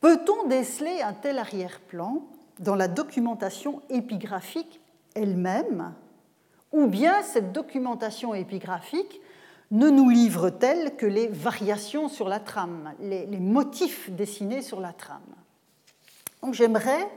[0.04, 2.26] Peut-on déceler un tel arrière-plan
[2.58, 4.82] dans la documentation épigraphique
[5.14, 5.94] elle-même,
[6.72, 9.22] ou bien cette documentation épigraphique
[9.70, 15.22] ne nous livre-t-elle que les variations sur la trame, les, motifs dessinés sur la trame?
[16.42, 17.08] Donc j'aimerais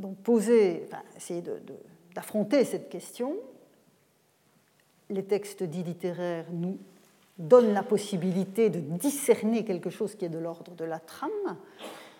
[0.00, 0.88] donc poser,
[1.18, 1.44] essayer
[2.14, 3.36] d'affronter cette question.
[5.10, 6.78] Les textes dits littéraires nous
[7.38, 11.30] donne la possibilité de discerner quelque chose qui est de l'ordre de la trame.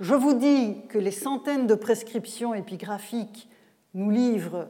[0.00, 3.48] Je vous dis que les centaines de prescriptions épigraphiques
[3.94, 4.68] nous livrent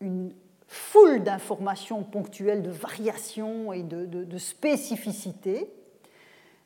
[0.00, 0.32] une
[0.66, 5.68] foule d'informations ponctuelles, de variations et de, spécificités.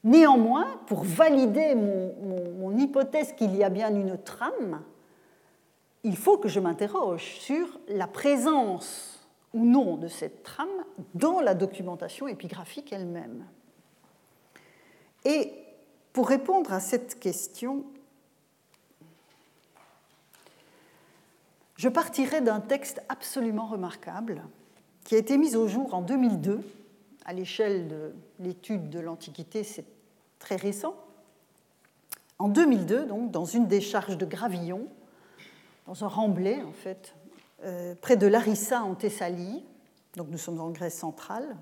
[0.05, 4.81] Néanmoins, pour valider mon hypothèse qu'il y a bien une trame,
[6.05, 9.18] il faut que je m'interroge sur la présence
[9.55, 10.69] ou non de cette trame
[11.15, 13.47] dans la documentation épigraphique elle-même.
[15.25, 15.53] Et
[16.13, 17.85] pour répondre à cette question,
[21.77, 24.43] je partirai d'un texte absolument remarquable
[25.05, 26.61] qui a été mis au jour en 2002.
[27.25, 29.87] À l'échelle de l'étude de l'Antiquité, c'est
[30.39, 30.95] très récent.
[32.39, 34.87] En 2002, donc, dans une décharge de Gravillon,
[35.87, 37.15] dans un remblai, en fait,
[38.01, 39.65] près de Larissa en Thessalie,
[40.17, 41.57] donc nous sommes en Grèce centrale,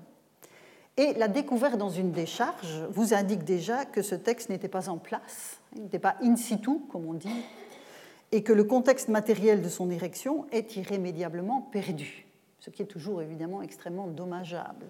[0.97, 4.97] et la découverte dans une décharge vous indique déjà que ce texte n'était pas en
[4.97, 7.43] place, il n'était pas in situ, comme on dit,
[8.31, 12.25] et que le contexte matériel de son érection est irrémédiablement perdu,
[12.59, 14.87] ce qui est toujours évidemment extrêmement dommageable.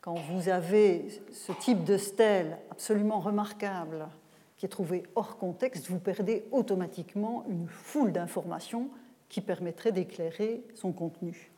[0.00, 4.08] Quand vous avez ce type de stèle absolument remarquable
[4.56, 8.88] qui est trouvé hors contexte, vous perdez automatiquement une foule d'informations
[9.30, 11.50] qui permettrait d'éclairer son contenu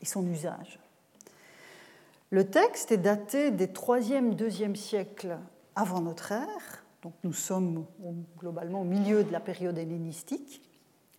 [0.00, 0.78] et son usage.
[2.30, 5.38] Le texte est daté des 3e, 2e siècles
[5.76, 7.84] avant notre ère, donc nous sommes
[8.38, 10.62] globalement au milieu de la période hellénistique,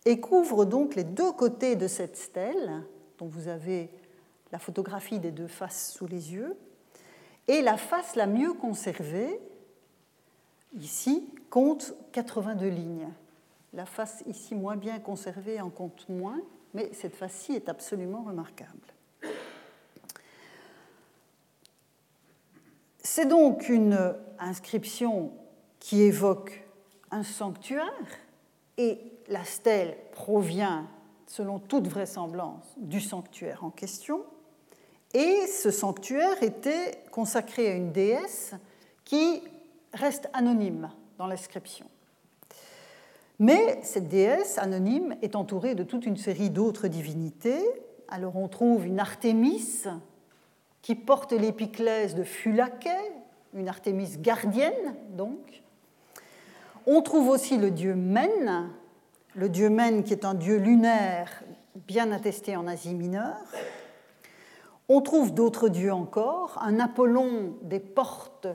[0.04, 2.82] et couvre donc les deux côtés de cette stèle,
[3.18, 3.90] dont vous avez
[4.52, 6.56] la photographie des deux faces sous les yeux,
[7.48, 9.40] et la face la mieux conservée
[10.74, 13.08] ici, compte 82 lignes.
[13.76, 16.40] La face ici moins bien conservée en compte moins,
[16.72, 18.94] mais cette face-ci est absolument remarquable.
[22.98, 25.30] C'est donc une inscription
[25.78, 26.66] qui évoque
[27.10, 27.84] un sanctuaire
[28.78, 30.88] et la stèle provient,
[31.26, 34.24] selon toute vraisemblance, du sanctuaire en question.
[35.12, 38.54] Et ce sanctuaire était consacré à une déesse
[39.04, 39.42] qui
[39.92, 41.86] reste anonyme dans l'inscription.
[43.38, 47.62] Mais cette déesse anonyme est entourée de toute une série d'autres divinités.
[48.08, 49.84] Alors on trouve une Artémis
[50.80, 52.96] qui porte l'épiclèse de Phulaké,
[53.52, 55.62] une Artémis gardienne donc.
[56.86, 58.70] On trouve aussi le dieu Men,
[59.34, 61.42] le dieu Men qui est un dieu lunaire
[61.74, 63.36] bien attesté en Asie mineure.
[64.88, 68.46] On trouve d'autres dieux encore, un Apollon des portes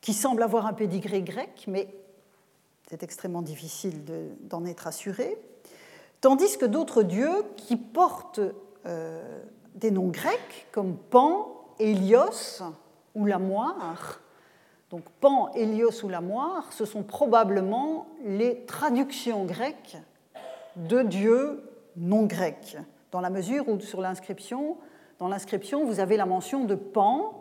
[0.00, 1.88] qui semble avoir un pédigré grec, mais
[2.90, 4.02] c'est extrêmement difficile
[4.40, 5.38] d'en être assuré,
[6.20, 8.40] tandis que d'autres dieux qui portent
[8.84, 9.40] euh,
[9.76, 12.64] des noms grecs comme Pan, Hélios
[13.14, 14.20] ou la moire.
[14.90, 19.96] Donc Pan, Hélios ou la moire, ce sont probablement les traductions grecques
[20.74, 21.62] de dieux
[21.96, 22.76] non grecs,
[23.12, 24.78] dans la mesure où sur l'inscription,
[25.20, 27.39] dans l'inscription, vous avez la mention de Pan,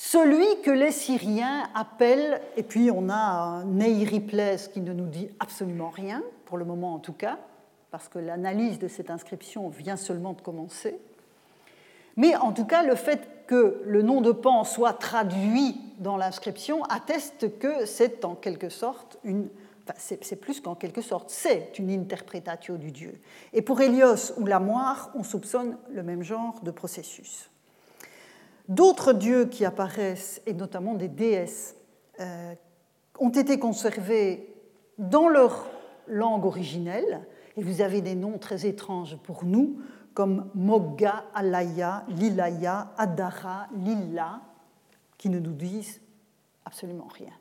[0.00, 5.90] celui que les Syriens appellent, et puis on a Neiriples qui ne nous dit absolument
[5.90, 7.36] rien, pour le moment en tout cas,
[7.90, 11.00] parce que l'analyse de cette inscription vient seulement de commencer.
[12.16, 16.84] Mais en tout cas, le fait que le nom de Pan soit traduit dans l'inscription
[16.84, 19.48] atteste que c'est en quelque sorte une.
[19.82, 23.20] Enfin, c'est plus qu'en quelque sorte, c'est une interprétatio du dieu.
[23.52, 27.50] Et pour Hélios ou la moire, on soupçonne le même genre de processus.
[28.68, 31.74] D'autres dieux qui apparaissent, et notamment des déesses,
[32.20, 32.54] euh,
[33.18, 34.54] ont été conservés
[34.98, 35.66] dans leur
[36.06, 37.26] langue originelle,
[37.56, 39.80] et vous avez des noms très étranges pour nous,
[40.12, 44.40] comme Mogga, Alaya, Lilaya, Adara, Lilla,
[45.16, 46.00] qui ne nous disent
[46.64, 47.32] absolument rien.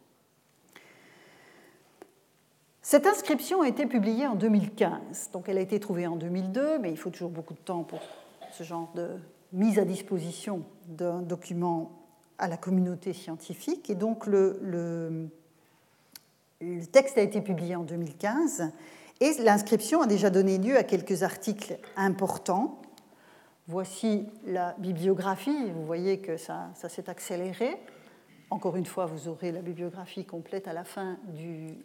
[2.81, 6.89] Cette inscription a été publiée en 2015, donc elle a été trouvée en 2002, mais
[6.89, 7.99] il faut toujours beaucoup de temps pour
[8.51, 9.17] ce genre de
[9.53, 11.91] mise à disposition d'un document
[12.38, 13.89] à la communauté scientifique.
[13.89, 15.29] Et donc le, le,
[16.91, 18.71] texte a été publié en 2015
[19.19, 22.81] et l'inscription a déjà donné lieu à quelques articles importants.
[23.67, 27.75] Voici la bibliographie, vous voyez que ça, ça s'est accéléré.
[28.49, 31.75] Encore une fois, vous aurez la bibliographie complète à la fin du,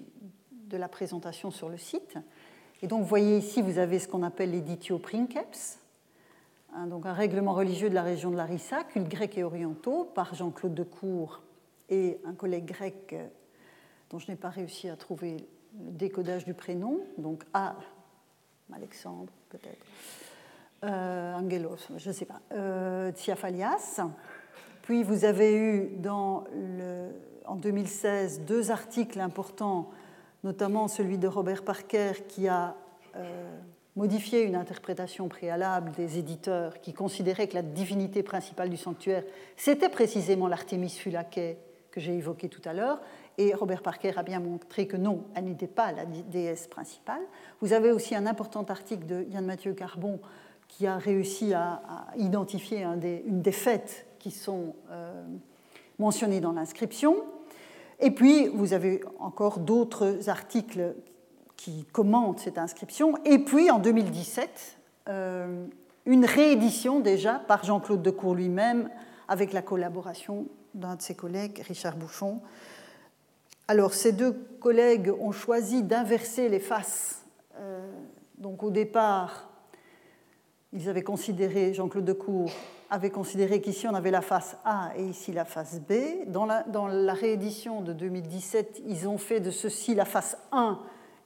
[0.73, 2.19] de la présentation sur le site.
[2.83, 5.79] Et donc, vous voyez ici, vous avez ce qu'on appelle l'éditio princeps,
[6.87, 10.75] donc un règlement religieux de la région de Larissa, culte grec et orientaux, par Jean-Claude
[10.75, 11.43] Decour
[11.89, 13.27] et un collègue grec euh,
[14.11, 15.37] dont je n'ai pas réussi à trouver
[15.79, 17.77] le décodage du prénom, donc A,
[18.75, 19.87] Alexandre peut-être,
[20.85, 23.13] euh, Angelos, je ne sais pas, euh.
[24.83, 29.91] Puis vous avez eu en 2016 deux articles importants,
[30.45, 32.75] notamment celui de Robert Parker qui a
[33.17, 33.59] euh,
[33.97, 39.25] modifier une interprétation préalable des éditeurs qui considéraient que la divinité principale du sanctuaire,
[39.57, 41.59] c'était précisément l'Artémis Phulaké
[41.91, 43.01] que j'ai évoqué tout à l'heure,
[43.39, 47.21] et Robert Parker a bien montré que non, elle n'était pas la déesse principale.
[47.61, 50.19] Vous avez aussi un important article de Yann Mathieu Carbon
[50.69, 51.83] qui a réussi à,
[52.17, 55.23] identifier une des fêtes qui sont euh,
[55.99, 57.17] mentionnées dans l'inscription.
[58.01, 60.95] Et puis, vous avez encore d'autres articles
[61.63, 63.15] qui commente cette inscription.
[63.25, 65.65] Et puis en 2017, euh,
[66.07, 68.91] une réédition déjà par Jean-Claude Decour lui-même,
[69.29, 72.41] avec la collaboration d'un de ses collègues, Richard Bouchon.
[73.69, 77.25] Alors ces deux collègues ont choisi d'inverser les faces.
[77.59, 77.89] Euh,
[78.39, 79.49] donc au départ,
[80.73, 82.51] ils avaient considéré, Jean-Claude Decour
[82.91, 85.93] avait considéré qu'ici on avait la face A et ici la face B.
[86.27, 90.81] Dans la, dans la réédition de 2017, ils ont fait de ceci la face 1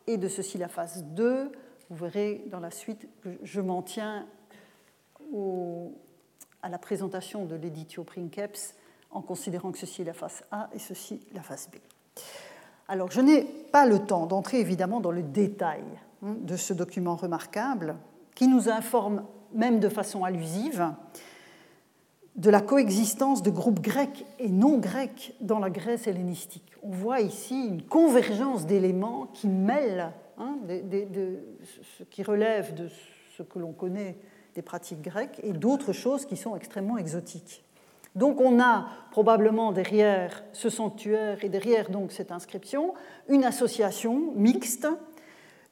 [0.06, 1.52] et de ceci la phase 2.
[1.90, 4.26] Vous verrez dans la suite que je m'en tiens
[6.62, 8.74] à la présentation de l'éditio Princeps
[9.10, 11.76] en considérant que ceci est la phase A et ceci la phase B.
[12.88, 15.84] Alors, je n'ai pas le temps d'entrer évidemment dans le détail
[16.22, 17.96] hein, de ce document remarquable
[18.34, 20.92] qui nous informe même de façon allusive
[22.36, 26.70] de la coexistence de groupes grecs et non grecs dans la Grèce hellénistique.
[26.82, 31.38] On voit ici une convergence d'éléments qui mêlent hein, de,
[31.98, 32.88] ce qui relève de
[33.36, 34.16] ce que l'on connaît
[34.54, 37.64] des pratiques grecques et d'autres choses qui sont extrêmement exotiques.
[38.14, 42.94] Donc on a probablement derrière ce sanctuaire et derrière donc cette inscription
[43.28, 44.88] une association mixte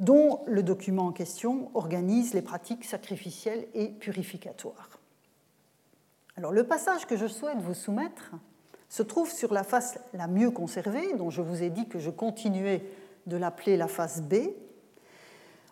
[0.01, 4.99] dont le document en question organise les pratiques sacrificielles et purificatoires.
[6.37, 8.33] Alors le passage que je souhaite vous soumettre
[8.89, 12.11] se trouve sur la face la mieux conservée, dont je vous ai dit que je
[12.11, 12.85] continuais
[13.27, 14.35] de l'appeler la face B.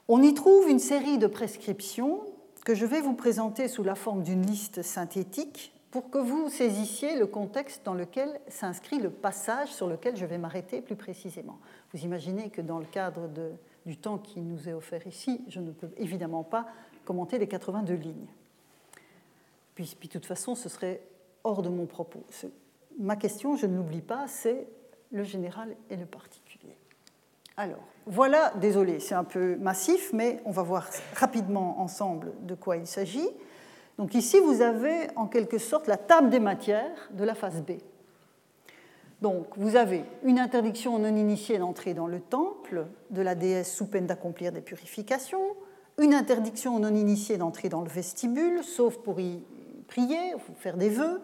[0.08, 2.20] On y trouve une série de prescriptions
[2.64, 7.18] que je vais vous présenter sous la forme d'une liste synthétique pour que vous saisissiez
[7.18, 11.58] le contexte dans lequel s'inscrit le passage sur lequel je vais m'arrêter plus précisément.
[11.92, 13.28] Vous imaginez que dans le cadre
[13.84, 16.66] du temps qui nous est offert ici, je ne peux évidemment pas
[17.04, 18.26] commenter les 82 lignes.
[19.74, 21.00] Puis, puis de toute façon, ce serait
[21.44, 22.24] hors de mon propos.
[22.98, 24.66] Ma question, je ne l'oublie pas, c'est
[25.10, 26.76] le général et le particulier.
[27.56, 32.76] Alors, voilà, désolé, c'est un peu massif, mais on va voir rapidement ensemble de quoi
[32.76, 33.28] il s'agit.
[33.98, 37.72] Donc ici, vous avez en quelque sorte la table des matières de la phase B.
[39.20, 43.86] Donc vous avez une interdiction non initiée d'entrer dans le temple de la déesse sous
[43.86, 45.54] peine d'accomplir des purifications,
[46.00, 49.44] une interdiction non initiée d'entrer dans le vestibule, sauf pour y
[49.92, 51.20] prier, ou faire des vœux.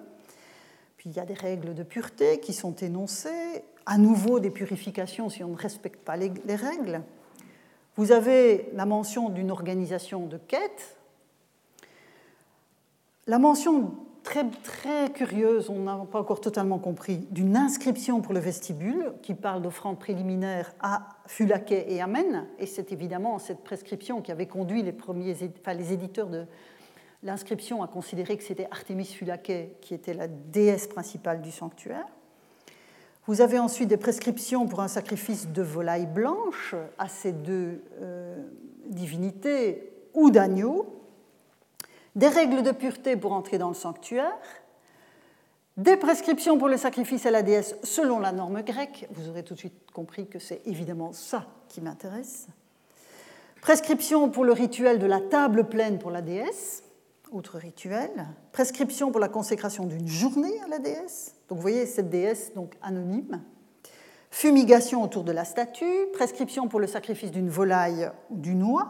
[0.98, 5.30] Puis il y a des règles de pureté qui sont énoncées, à nouveau des purifications
[5.30, 7.02] si on ne respecte pas les, règles.
[7.96, 10.98] Vous avez la mention d'une organisation de quête,
[13.26, 18.40] la mention très, très curieuse, on n'a pas encore totalement compris, d'une inscription pour le
[18.40, 22.46] vestibule qui parle d'offrandes préliminaires à Fulaquet et Amen.
[22.58, 26.44] Et c'est évidemment cette prescription qui avait conduit les, premiers, enfin, les éditeurs de
[27.22, 32.06] l'inscription à considérer que c'était Artemis Fulaquet qui était la déesse principale du sanctuaire.
[33.26, 38.42] Vous avez ensuite des prescriptions pour un sacrifice de volaille blanche à ces deux euh,
[38.86, 40.98] divinités ou d'agneau
[42.18, 44.36] des règles de pureté pour entrer dans le sanctuaire,
[45.76, 49.06] des prescriptions pour le sacrifice à la déesse selon la norme grecque.
[49.12, 52.48] Vous aurez tout de suite compris que c'est évidemment ça qui m'intéresse.
[53.60, 56.82] Prescription pour le rituel de la table pleine pour la déesse,
[57.32, 58.10] autre rituel.
[58.52, 61.34] Prescription pour la consécration d'une journée à la déesse.
[61.48, 63.42] Donc vous voyez cette déesse donc anonyme.
[64.30, 66.06] Fumigation autour de la statue.
[66.12, 68.88] Prescription pour le sacrifice d'une volaille ou d'une oie.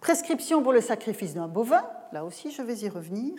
[0.00, 1.82] Prescription pour le sacrifice d'un bovin
[2.12, 3.34] là aussi je vais y revenir.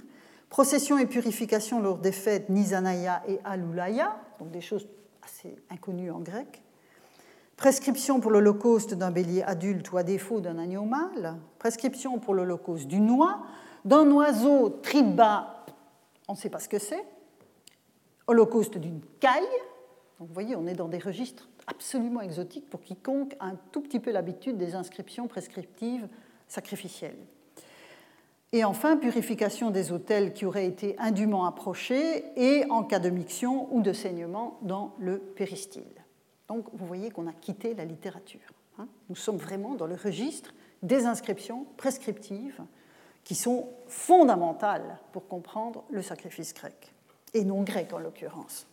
[0.50, 4.88] Procession et purification lors des fêtes Nizanaya et Alulaya, donc des choses
[5.24, 6.62] assez inconnues en grec.
[7.58, 11.38] Prescription pour l'holocauste d'un bélier adulte ou à défaut d'un agneau mâle.
[11.60, 13.42] Prescription pour l'holocauste d'une noix,
[13.88, 15.66] d'un oiseau triba,
[16.28, 17.04] on ne sait pas ce que c'est.
[18.28, 19.42] Holocauste d'une caille.
[20.20, 24.02] Vous voyez, on est dans des registres absolument exotiques pour quiconque a un tout petit
[24.02, 26.08] peu l'habitude des inscriptions prescriptives
[26.50, 27.18] sacrificielles.
[28.52, 33.74] Et enfin, purification des autels qui auraient été indûment approchés et en cas de miction
[33.74, 35.84] ou de saignement dans le péristyle.
[36.50, 38.40] Donc vous voyez qu'on a quitté la littérature.
[38.80, 38.88] Hein.
[39.10, 42.62] Nous sommes vraiment dans le registre des inscriptions prescriptives
[43.28, 46.94] qui sont fondamentales pour comprendre le sacrifice grec,
[47.34, 48.68] et non grec en l'occurrence.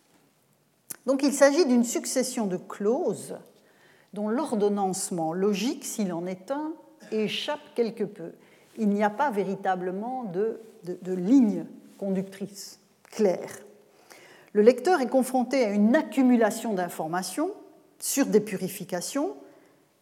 [1.05, 3.35] Donc il s'agit d'une succession de clauses
[4.13, 6.71] dont l'ordonnancement logique, s'il en est un,
[7.11, 8.31] échappe quelque peu
[8.77, 10.59] il n'y a pas véritablement de,
[11.05, 11.65] ligne
[11.97, 12.79] conductrice
[13.11, 13.59] claire.
[14.53, 17.51] Le lecteur est confronté à une accumulation d'informations
[17.99, 19.35] sur des purifications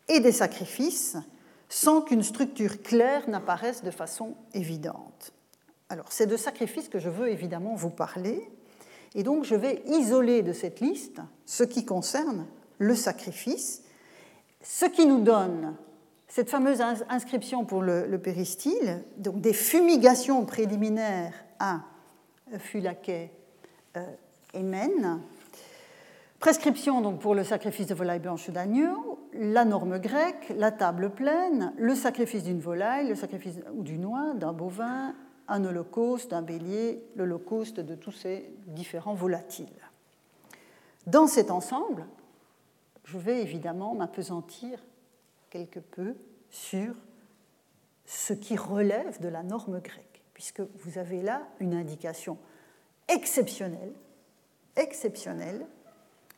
[0.07, 1.17] et des sacrifices
[1.73, 5.33] sans qu'une structure claire n'apparaisse de façon évidente.
[5.89, 8.47] Alors, c'est de sacrifices que je veux évidemment vous parler,
[9.15, 12.45] et donc je vais isoler de cette liste ce qui concerne
[12.77, 13.81] le sacrifice,
[14.61, 15.75] ce qui nous donne
[16.27, 21.79] cette fameuse inscription pour le, péristyle, donc des fumigations préliminaires à
[22.59, 23.31] Fulaquet
[23.97, 24.05] euh,
[24.53, 25.21] et Mène,
[26.39, 31.73] prescription donc pour le sacrifice de volaille blanche d'agneau, la norme grecque, la table pleine,
[31.77, 35.15] le sacrifice d'une volaille, le sacrifice ou d'une oie, d'un bovin,
[35.47, 39.67] un holocauste, d'un bélier, l'holocauste de tous ces différents volatiles.
[41.07, 42.05] Dans cet ensemble,
[43.03, 44.79] je vais évidemment m'apesantir
[45.49, 46.15] quelque peu
[46.49, 46.95] sur
[48.05, 52.37] ce qui relève de la norme grecque, puisque vous avez là une indication
[53.07, 53.93] exceptionnelle,
[54.75, 55.65] exceptionnelle,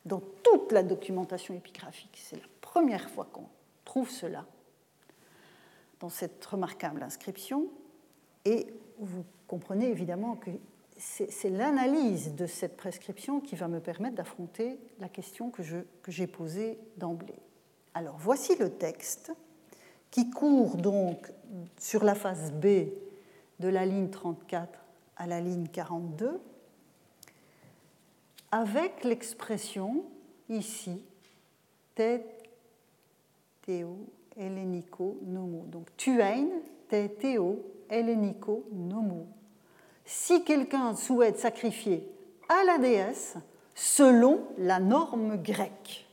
[0.05, 2.17] dans toute la documentation épigraphique.
[2.21, 3.47] C'est la première fois qu'on
[3.83, 4.45] trouve cela
[5.99, 7.67] dans cette remarquable inscription,
[8.43, 8.67] et
[8.99, 10.51] vous comprenez évidemment que
[10.97, 15.63] c'est l'analyse de cette prescription qui va me permettre d'affronter la question que
[16.07, 17.39] j'ai posée d'emblée.
[17.93, 19.33] Alors voici le texte
[20.11, 21.31] qui court donc
[21.77, 22.65] sur la face B
[23.59, 24.79] de la ligne 34
[25.17, 26.39] à la ligne 42.
[28.55, 30.05] Avec l'expression
[30.47, 31.03] ici,
[31.93, 32.21] te
[33.65, 33.97] théo
[34.37, 35.65] hellénico nomo.
[35.67, 36.47] Donc tuein
[36.87, 39.27] te théo hellénico nomo.
[40.05, 42.09] Si quelqu'un souhaite sacrifier
[42.47, 43.35] à la déesse
[43.73, 46.05] selon la norme grecque,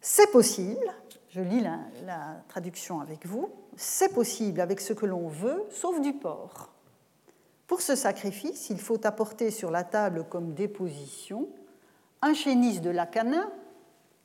[0.00, 0.94] c'est possible,
[1.30, 6.12] je lis la traduction avec vous, c'est possible avec ce que l'on veut, sauf du
[6.12, 6.73] porc.
[7.66, 11.48] Pour ce sacrifice, il faut apporter sur la table comme déposition
[12.20, 13.50] un chénis de lacana.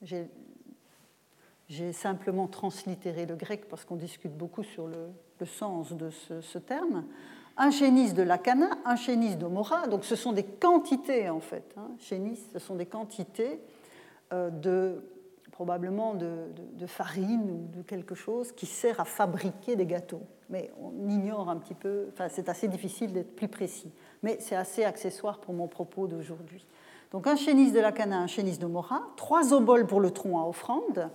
[0.01, 5.09] J'ai simplement translittéré le grec parce qu'on discute beaucoup sur le,
[5.45, 7.05] sens de ce, terme.
[7.57, 11.73] Un chénis de lacana, un chénis d'omora, donc ce sont des quantités en fait.
[11.77, 11.91] Hein.
[11.99, 13.61] Chénis, ce sont des quantités
[14.31, 15.03] euh, de
[15.59, 20.23] probablement de, farine ou de quelque chose qui sert à fabriquer des gâteaux.
[20.49, 23.91] Mais on ignore un petit peu, enfin c'est assez difficile d'être plus précis,
[24.23, 26.65] mais c'est assez accessoire pour mon propos d'aujourd'hui.
[27.11, 30.39] Donc un chénis de la cana, un chénis de mora, trois oboles pour le tronc
[30.39, 31.09] à offrande,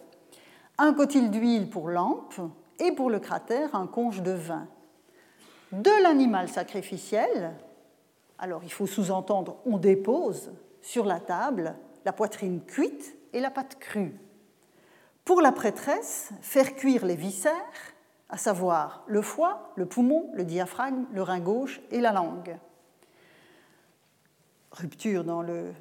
[0.79, 2.35] un cotil d'huile pour lampe
[2.79, 4.69] et pour le cratère un conche de vin.
[5.73, 7.55] De l'animal sacrificiel,
[8.39, 11.75] alors il faut sous-entendre on dépose sur la table
[12.05, 14.15] la poitrine cuite et la pâte crue.
[15.25, 17.53] Pour la prêtresse, faire cuire les viscères,
[18.35, 22.59] à savoir le foie, le poumon, le diaphragme, le rein gauche et la langue.
[24.73, 25.73] Rupture dans le,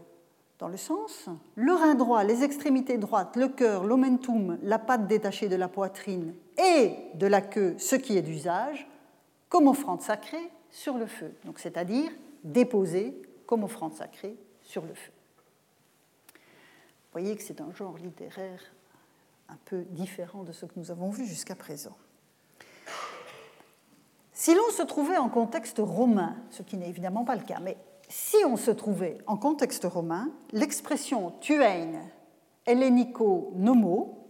[0.76, 1.30] sens.
[1.56, 6.36] Le rein droit, les extrémités droites, le cœur, l'omentum, la patte détachée de la poitrine
[6.60, 8.88] et de la queue, ce qui est d'usage,
[9.50, 11.34] comme offrande sacrée sur le feu.
[11.46, 12.12] Donc c'est-à-dire
[12.44, 15.12] déposée comme offrande sacrée sur le feu.
[16.36, 18.62] Vous voyez que c'est un genre littéraire
[19.50, 21.98] un peu différent de ce que nous avons vu jusqu'à présent.
[24.44, 27.78] Si l'on se trouvait en contexte romain, ce qui n'est évidemment pas le cas, mais
[28.10, 32.02] si on se trouvait en contexte romain, l'expression tuein
[32.66, 34.28] hellénico nomo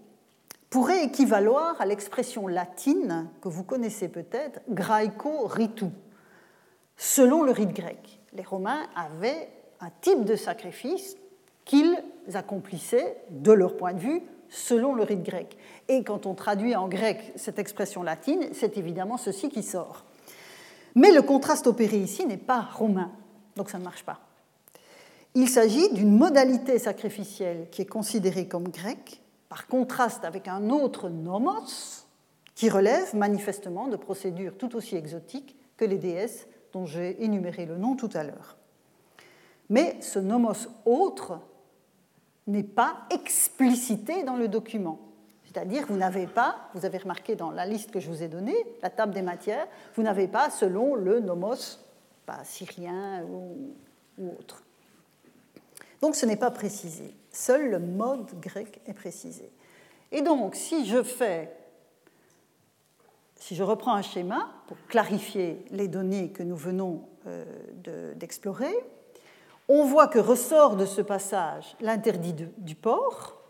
[0.70, 5.88] pourrait équivaloir à l'expression latine que vous connaissez peut-être, graeco ritu,
[6.95, 8.20] selon le rite grec.
[8.34, 9.49] Les Romains avaient
[9.80, 11.18] un type de sacrifice
[11.66, 11.97] qu'ils
[12.36, 14.22] accomplissaient, de leur point de vue,
[14.53, 15.57] selon le rite grec.
[15.87, 20.05] Et quand on traduit en grec cette expression latine, c'est évidemment ceci qui sort.
[20.95, 23.11] Mais le contraste opéré ici n'est pas romain,
[23.55, 24.19] donc ça ne marche pas.
[25.35, 31.09] Il s'agit d'une modalité sacrificielle qui est considérée comme grecque, par contraste avec un autre
[31.09, 32.05] nomos,
[32.53, 37.77] qui relève manifestement de procédures tout aussi exotiques que les déesses dont j'ai énuméré le
[37.77, 38.57] nom tout à l'heure.
[39.69, 41.39] Mais ce nomos autre
[42.47, 44.99] n'est pas explicité dans le document.
[45.45, 48.55] C'est-à-dire, vous n'avez pas, vous avez remarqué dans la liste que je vous ai donnée,
[48.81, 51.79] la table des matières, vous n'avez pas selon le nomos,
[52.25, 53.75] pas syrien ou,
[54.39, 54.63] autre.
[56.01, 57.15] Donc ce n'est pas précisé.
[57.31, 59.51] Seul le mode grec est précisé.
[60.11, 61.51] Et donc, si je fais,
[63.35, 68.73] si je reprends un schéma pour clarifier les données que nous venons euh, d'explorer,
[69.70, 73.41] on voit que ressort de ce passage l'interdit du port,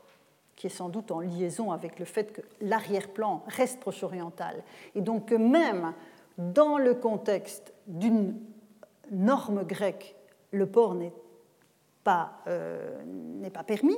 [0.56, 4.64] qui est sans doute en liaison avec le fait que l'arrière-plan reste proche-oriental,
[4.96, 5.94] et donc que même
[6.38, 8.36] dans le contexte d'une
[9.12, 10.16] norme grecque,
[10.52, 11.14] le port n'est
[12.04, 13.00] pas, euh,
[13.68, 13.98] permis,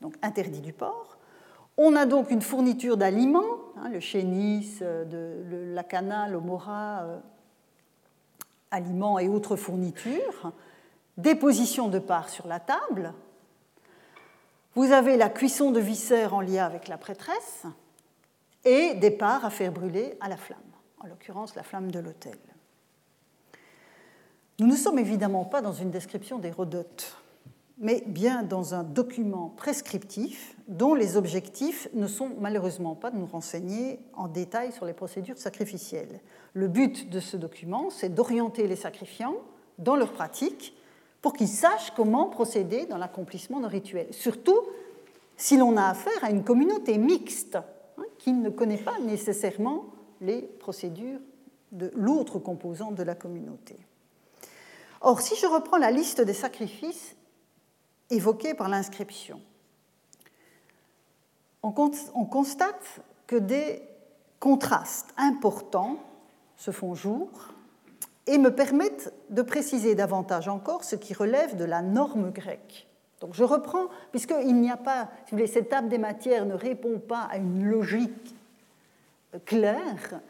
[0.00, 1.18] donc interdit du port.
[1.76, 7.18] On a donc une fourniture d'aliments, hein, le chénis, euh, la cana, l'omora, euh,
[8.70, 10.52] aliments et autres fournitures
[11.16, 13.14] déposition de parts sur la table.
[14.74, 17.64] Vous avez la cuisson de viscères en lien avec la prêtresse
[18.64, 20.58] et des parts à faire brûler à la flamme,
[21.00, 22.38] en l'occurrence la flamme de l'autel.
[24.58, 27.16] Nous ne sommes évidemment pas dans une description d'Hérodote,
[27.78, 33.26] mais bien dans un document prescriptif dont les objectifs ne sont malheureusement pas de nous
[33.26, 36.20] renseigner en détail sur les procédures sacrificielles.
[36.52, 39.34] Le but de ce document, c'est d'orienter les sacrifiants
[39.78, 40.76] dans leur pratique
[41.24, 44.12] pour qu'ils sachent comment procéder dans l'accomplissement de rituels.
[44.12, 44.60] Surtout
[45.38, 49.86] si l'on a affaire à une communauté mixte hein, qui ne connaît pas nécessairement
[50.20, 51.20] les procédures
[51.72, 53.78] de l'autre composant de la communauté.
[55.00, 57.16] Or, si je reprends la liste des sacrifices
[58.10, 59.40] évoqués par l'inscription,
[61.62, 63.80] on constate que des
[64.40, 65.96] contrastes importants
[66.58, 67.53] se font jour
[68.26, 72.86] et me permettent de préciser davantage encore ce qui relève de la norme grecque.
[73.20, 76.54] Donc je reprends, puisqu'il n'y a pas, si vous voulez, cette table des matières ne
[76.54, 78.34] répond pas à une logique
[79.44, 80.20] claire,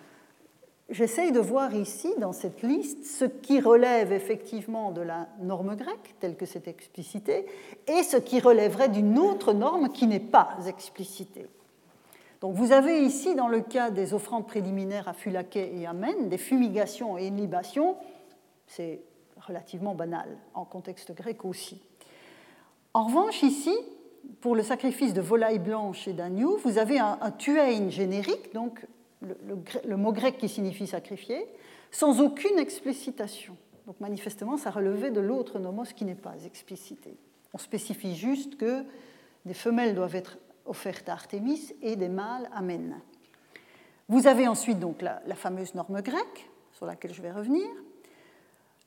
[0.91, 6.15] j'essaye de voir ici, dans cette liste, ce qui relève effectivement de la norme grecque,
[6.21, 7.47] telle que c'est explicité,
[7.87, 11.47] et ce qui relèverait d'une autre norme qui n'est pas explicitée.
[12.45, 16.29] Donc vous avez ici, dans le cas des offrandes préliminaires à Fulaquet et à Men,
[16.29, 17.97] des fumigations et une libation,
[18.67, 19.01] c'est
[19.41, 21.81] relativement banal en contexte grec aussi.
[22.93, 23.75] En revanche, ici,
[24.43, 28.85] pour le sacrifice de volaille blanche et d'agneau, vous avez un, un générique, donc
[29.23, 31.47] le, mot grec qui signifie sacrifier,
[31.91, 33.57] sans aucune explicitation.
[33.87, 37.17] Donc manifestement, ça relevait de l'autre nomos qui n'est pas explicité.
[37.55, 38.85] On spécifie juste que
[39.47, 40.37] des femelles doivent être
[40.67, 42.63] offertes à Artémis et des mâles à.
[44.09, 47.67] Vous avez ensuite donc la, la fameuse norme grecque, sur laquelle je vais revenir.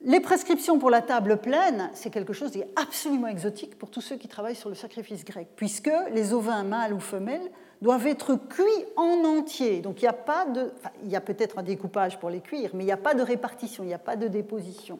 [0.02, 4.28] Les prescriptions pour la table pleine, c'est quelque chose d'absolument exotique pour tous ceux qui
[4.28, 7.50] travaillent sur le sacrifice grec, puisque les ovins mâles ou femelles
[7.82, 9.82] doivent être cuits en entier.
[9.82, 10.72] Donc il n'y a pas de.
[11.04, 13.24] il y a peut-être un découpage pour les cuire, mais il n'y a pas de
[13.24, 15.00] répartition, il n'y a pas de déposition.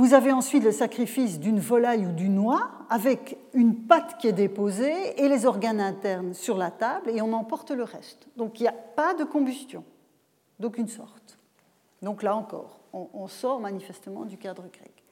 [0.00, 4.32] Vous avez ensuite le sacrifice d'une volaille ou d'une noix avec une pâte qui est
[4.32, 8.26] déposée et les organes internes sur la table et on emporte le reste.
[8.38, 9.84] Donc il n'y a pas de combustion
[10.58, 11.38] d'aucune sorte.
[12.00, 15.04] Donc là encore, on sort manifestement du cadre grec.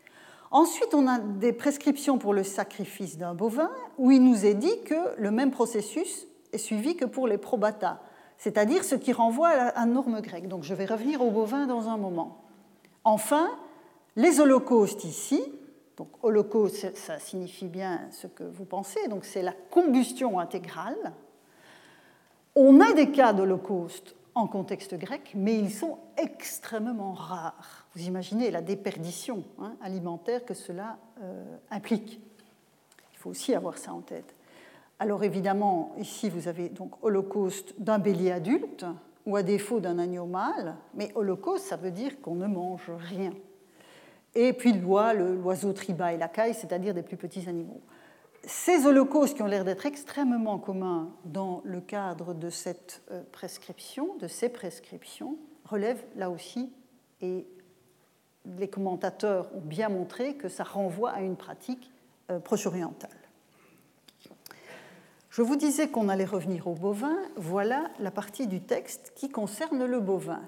[0.50, 4.80] Ensuite, on a des prescriptions pour le sacrifice d'un bovin, où il nous est dit
[4.86, 8.00] que le même processus est suivi que pour les probata,
[8.38, 10.48] c'est-à-dire ce qui renvoie à la norme grecque.
[10.48, 12.38] Donc je vais revenir au bovin dans un moment.
[13.04, 13.50] Enfin,
[14.18, 15.40] les holocaustes ici,
[15.96, 21.12] donc holocauste, ça signifie bien ce que vous pensez, donc c'est la combustion intégrale.
[22.56, 27.86] On a des cas d'holocauste en contexte grec, mais ils sont extrêmement rares.
[27.94, 32.20] Vous imaginez la déperdition hein, alimentaire que cela euh, implique.
[33.12, 34.34] Il faut aussi avoir ça en tête.
[34.98, 38.84] Alors évidemment, ici vous avez donc holocauste d'un bélier adulte
[39.26, 43.32] ou à défaut d'un agneau mâle, mais holocauste ça veut dire qu'on ne mange rien.
[44.40, 47.80] Et puis l'oiseau triba et la caille, c'est-à-dire des plus petits animaux.
[48.44, 54.16] Ces holocaustes qui ont l'air d'être extrêmement communs dans le cadre de cette euh, prescription,
[54.18, 56.72] de ces prescriptions, relèvent là aussi,
[57.20, 57.48] et
[58.56, 61.90] les commentateurs ont bien montré que ça renvoie à une pratique
[62.30, 63.10] euh, proche-orientale.
[65.30, 67.18] Je vous disais qu'on allait revenir au bovin.
[67.34, 70.42] Voilà la partie du texte qui concerne le bovin.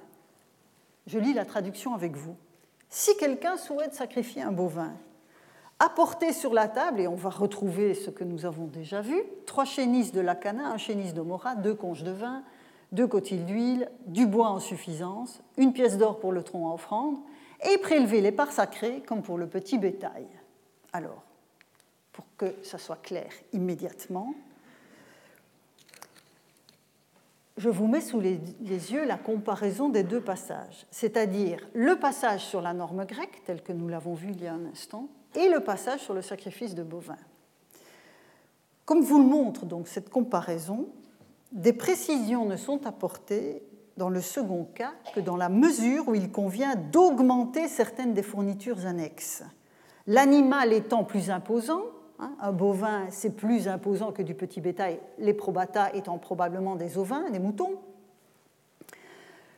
[1.08, 2.36] Je lis la traduction avec vous.
[2.90, 4.92] Si quelqu'un souhaite sacrifier un bovin,
[5.78, 9.64] apporter sur la table, et on va retrouver ce que nous avons déjà vu, trois
[9.64, 12.42] chénisses de lacana, un chénisse de mora, deux conches de vin,
[12.90, 17.16] deux cotilles d'huile, du bois en suffisance, une pièce d'or pour le tronc à offrande,
[17.70, 20.26] et prélever les parts sacrées comme pour le petit bétail.
[20.92, 21.22] Alors,
[22.12, 24.34] pour que ça soit clair immédiatement,
[27.60, 32.62] je vous mets sous les, yeux la comparaison des deux passages, c'est-à-dire le passage sur
[32.62, 35.60] la norme grecque, tel que nous l'avons vu il y a un instant, et le
[35.60, 37.18] passage sur le sacrifice de bovins.
[38.86, 40.88] Comme vous le montre donc cette comparaison,
[41.52, 43.62] des précisions ne sont apportées
[43.98, 48.86] dans le second cas que dans la mesure où il convient d'augmenter certaines des fournitures
[48.86, 49.42] annexes.
[50.06, 51.82] L'animal étant plus imposant,
[52.40, 57.30] un bovin c'est plus imposant que du petit bétail, les probata étant probablement des ovins,
[57.30, 57.78] des moutons.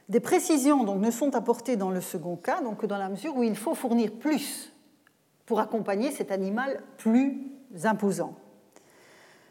[0.08, 3.42] Des précisions donc ne sont apportées dans le second cas, donc dans la mesure où
[3.42, 4.72] il faut fournir plus
[5.46, 7.38] pour accompagner cet animal plus
[7.84, 8.34] imposant.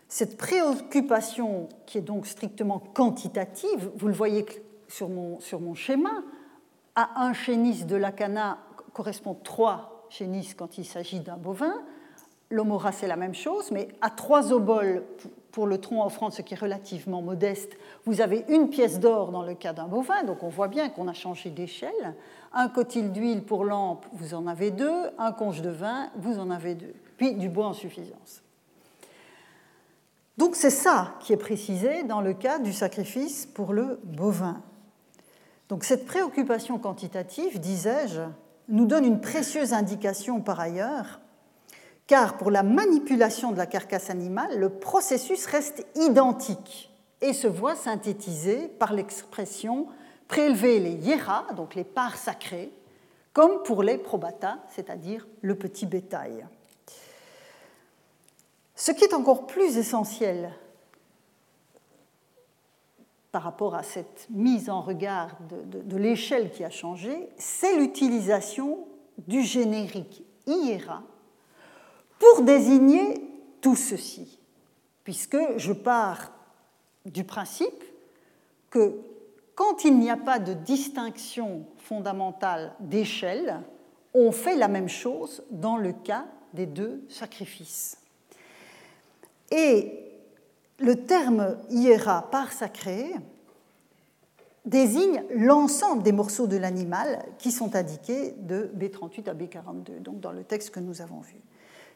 [0.08, 4.46] Cette préoccupation, qui est donc strictement quantitative, vous le voyez
[4.88, 6.12] sur mon, sur mon schéma,
[6.96, 8.58] à un chénis de l'acana
[8.94, 11.74] correspond trois chénis quand il s'agit d'un bovin.
[12.52, 15.04] L'homora, c'est la même chose, mais à trois oboles
[15.52, 19.44] pour le tronc offrande, ce qui est relativement modeste, vous avez une pièce d'or dans
[19.44, 22.16] le cas d'un bovin, donc on voit bien qu'on a changé d'échelle.
[22.54, 25.10] Un cotil d'huile pour lampe, vous en avez deux.
[25.18, 26.94] Un conche de vin, vous en avez deux.
[27.18, 28.42] Puis du bois en suffisance.
[30.38, 34.62] Donc c'est ça qui est précisé dans le cas du sacrifice pour le bovin.
[35.70, 38.22] Donc cette préoccupation quantitative, disais-je,
[38.68, 41.21] nous donne une précieuse indication par ailleurs,
[42.12, 46.92] car pour la manipulation de la carcasse animale, le processus reste identique
[47.22, 49.88] et se voit synthétisé par l'expression
[50.28, 52.70] prélever les hiera, donc les parts sacrées,
[53.32, 56.46] comme pour les probata, c'est-à-dire le petit bétail.
[58.76, 60.52] Ce qui est encore plus essentiel
[63.32, 68.80] par rapport à cette mise en regard de, l'échelle qui a changé, c'est l'utilisation
[69.18, 71.04] du générique hiera
[72.22, 73.28] pour désigner
[73.62, 74.38] tout ceci,
[75.04, 76.32] puisque je pars
[77.04, 77.84] du principe
[78.70, 79.00] que
[79.56, 83.62] quand il n'y a pas de distinction fondamentale d'échelle,
[84.14, 87.98] on fait la même chose dans le cas des deux sacrifices.
[89.50, 89.92] Et
[90.78, 93.16] le terme hiera par sacré
[94.64, 100.32] désigne l'ensemble des morceaux de l'animal qui sont indiqués de B38 à B42, donc dans
[100.32, 101.42] le texte que nous avons vu.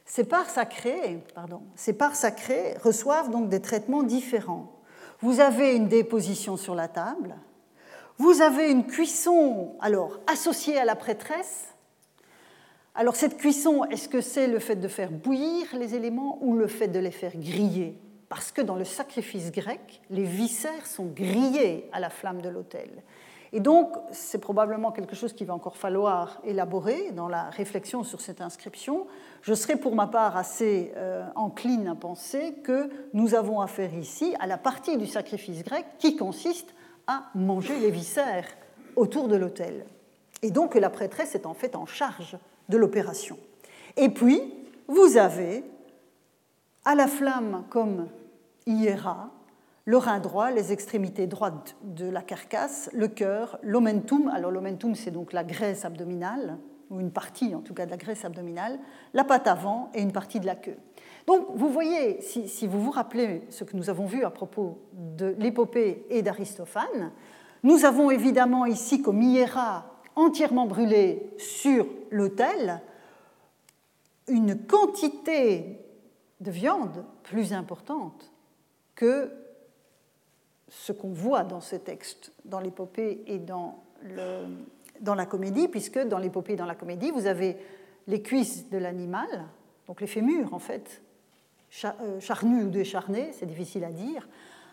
[0.06, 1.18] Ces parts sacrées,
[2.84, 4.72] reçoivent donc des traitements différents.
[5.20, 7.36] Vous avez une déposition sur la table,
[8.18, 11.66] vous avez une cuisson alors associée à la prêtresse.
[12.94, 16.68] Alors cette cuisson, est-ce que c'est le fait de faire bouillir les éléments ou le
[16.68, 18.00] fait de les faire griller?
[18.30, 22.90] Parce que dans le sacrifice grec, les viscères sont grillés à la flamme de l'autel.
[23.56, 28.20] Et donc, c'est probablement quelque chose qu'il va encore falloir élaborer dans la réflexion sur
[28.20, 29.08] cette inscription.
[29.44, 34.36] Je serai pour ma part assez euh, encline à penser que nous avons affaire ici
[34.42, 36.76] à la partie du sacrifice grec qui consiste
[37.08, 38.46] à manger les viscères
[38.98, 39.86] autour de l'autel.
[40.42, 42.38] Et donc la prêtresse est en fait en charge
[42.68, 43.38] de l'opération.
[43.96, 44.42] Et puis,
[44.90, 45.64] vous avez
[46.84, 48.10] à la flamme comme
[48.68, 49.30] hiéra
[49.86, 54.28] le rein droit, les extrémités droites de la carcasse, le cœur, l'omentum.
[54.30, 56.58] Alors l'omentum, c'est donc la graisse abdominale,
[56.90, 58.80] ou une partie en tout cas de la graisse abdominale,
[59.14, 60.78] la patte avant et une partie de la queue.
[61.28, 65.36] Donc vous voyez, si, vous vous rappelez ce que nous avons vu à propos de
[65.38, 67.12] l'épopée et d'Aristophane,
[67.64, 72.82] nous avons évidemment ici comme hiéra entièrement brûlé sur l'autel
[74.28, 75.80] une quantité
[76.40, 78.32] de viande plus importante
[78.96, 79.32] que
[80.70, 86.54] ce qu'on voit dans ces textes, dans l'épopée et dans, la comédie, puisque dans l'épopée
[86.54, 87.58] et dans la comédie, vous avez
[88.08, 89.28] les cuisses de l'animal,
[89.88, 91.02] donc les fémurs en fait,
[91.84, 94.28] euh, charnus ou décharnés, c'est difficile à dire,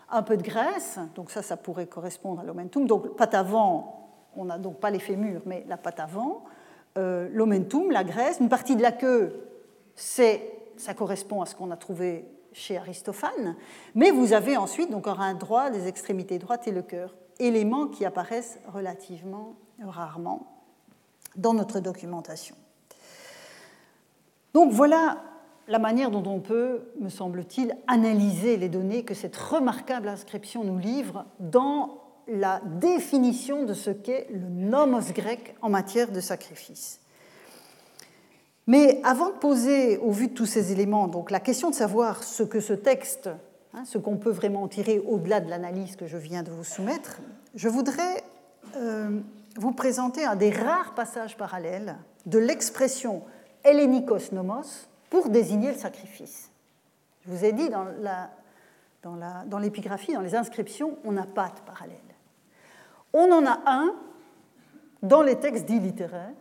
[0.09, 4.45] un peu de graisse, donc ça, ça pourrait correspondre à l'omentum, donc pâte avant, on
[4.45, 6.43] n'a donc pas les fémurs, mais la pâte avant,
[6.97, 9.47] euh, l'omentum, la graisse, une partie de la queue,
[9.95, 13.55] c'est, ça correspond à ce qu'on a trouvé chez Aristophane,
[13.95, 18.05] mais vous avez ensuite donc un droit, les extrémités droites et le cœur, éléments qui
[18.05, 20.47] apparaissent relativement rarement
[21.35, 22.55] dans notre documentation.
[24.53, 25.23] Donc voilà
[25.67, 30.77] la manière dont on peut, me semble-t-il, analyser les données que cette remarquable inscription nous
[30.77, 37.02] livre dans la définition de ce qu'est le nomos grec en matière de sacrifice.
[38.67, 42.23] Mais avant de poser, au vu de tous ces éléments, donc la question de savoir
[42.23, 43.29] ce que ce texte,
[43.73, 47.19] hein, ce qu'on peut vraiment tirer au-delà de l'analyse que je viens de vous soumettre,
[47.55, 48.23] je voudrais
[48.77, 49.19] euh,
[49.57, 53.23] vous présenter un des rares passages parallèles de l'expression
[53.65, 56.49] hellénikos nomos pour désigner le sacrifice.
[57.25, 57.85] Je vous ai dit dans,
[59.45, 61.97] dans l'épigraphie, dans, dans les inscriptions, on n'a pas de parallèle.
[63.11, 63.93] On en a un
[65.01, 66.31] dans les textes dits littéraires,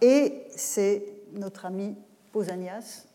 [0.00, 1.96] et c'est notre ami
[2.32, 3.06] Pausanias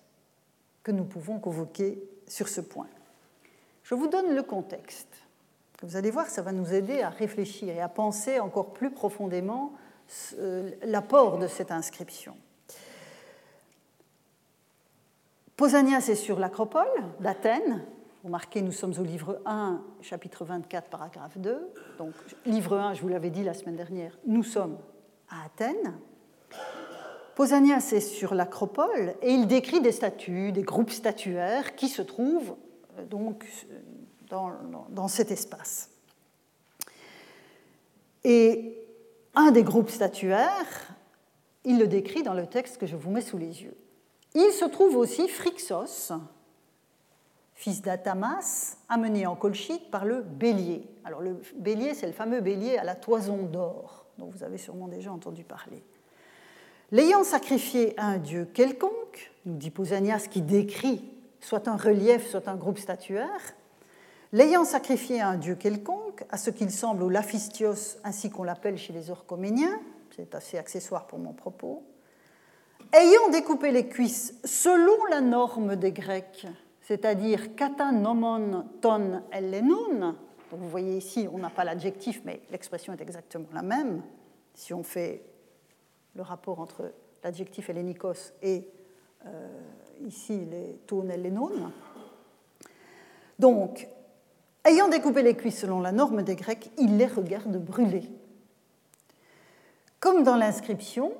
[0.83, 2.87] que nous pouvons convoquer sur ce point.
[3.83, 5.13] Je vous donne le contexte.
[5.81, 9.73] Vous allez voir, ça va nous aider à réfléchir et à penser encore plus profondément
[10.83, 12.35] l'apport de cette inscription.
[15.55, 16.87] Pausanias est sur l'acropole
[17.19, 17.83] d'Athènes.
[18.21, 21.73] Vous remarquez, nous sommes au livre 1, chapitre 24, paragraphe 2.
[21.97, 22.13] Donc,
[22.45, 24.77] livre 1, je vous l'avais dit la semaine dernière, nous sommes
[25.29, 25.93] à Athènes.
[27.37, 32.55] Pausanias est sur l'acropole et il décrit des statues, des groupes statuaires qui se trouvent
[32.97, 33.45] euh, donc
[34.27, 34.53] dans,
[34.89, 35.91] dans cet espace.
[38.23, 38.75] Et
[39.35, 40.95] un des groupes statuaires,
[41.63, 43.77] il le décrit dans le texte que je vous mets sous les yeux.
[44.33, 46.13] Il se trouve aussi Phrixos,
[47.53, 50.89] fils d'Atamas, amené en colchite par le bélier.
[51.05, 54.87] Alors le bélier, c'est le fameux bélier à la toison d'or, dont vous avez sûrement
[54.87, 55.83] déjà entendu parler.
[56.91, 61.03] L'ayant sacrifié à un dieu quelconque, nous dit Pausanias qui décrit
[61.41, 63.55] soit un relief, soit un groupe statuaire,
[64.31, 68.77] l'ayant sacrifié à un dieu quelconque, à ce qu'il semble au Laphistios, ainsi qu'on l'appelle
[68.77, 69.81] chez les Orchoméniens,
[70.15, 71.83] c'est assez accessoire pour mon propos,
[72.93, 76.47] ayant découpé les cuisses selon la norme des Grecs,
[76.81, 80.15] c'est-à-dire kata nomon ton ellenon,
[80.51, 84.01] vous voyez ici, on n'a pas l'adjectif, mais l'expression est exactement la même.
[84.53, 85.21] Si on fait
[86.17, 86.91] le rapport entre
[87.23, 88.67] l'adjectif hellénikos et
[89.27, 89.47] euh,
[90.01, 91.71] ici les tônes hellénones.
[93.37, 93.87] Donc,
[94.65, 98.09] ayant découpé les cuisses selon la norme des Grecs, il les regarde brûler.
[99.99, 101.13] Comme dans l'inscription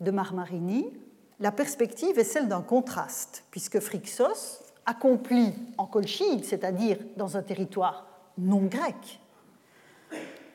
[0.00, 0.92] de Marmarini,
[1.40, 8.06] la perspective est celle d'un contraste, puisque Phrixos accomplit en Colchide, c'est-à-dire dans un territoire
[8.38, 9.20] non grec,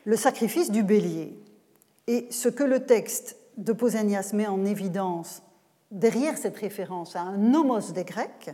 [0.04, 1.38] le sacrifice du bélier.
[2.06, 5.42] Et ce que le texte de Pausanias met en évidence
[5.90, 8.50] derrière cette référence à un nomos des Grecs,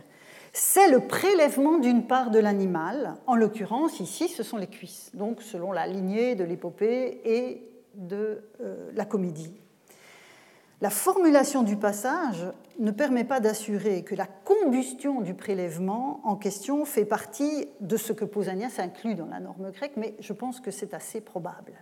[0.51, 3.15] c'est le prélèvement d'une part de l'animal.
[3.27, 8.43] En l'occurrence, ici, ce sont les cuisses, donc selon la lignée de l'épopée et de
[8.61, 9.53] euh, la comédie.
[10.81, 12.45] La formulation du passage
[12.79, 18.13] ne permet pas d'assurer que la combustion du prélèvement en question fait partie de ce
[18.13, 21.73] que Pausanias inclut dans la norme grecque, mais je pense que c'est assez probable.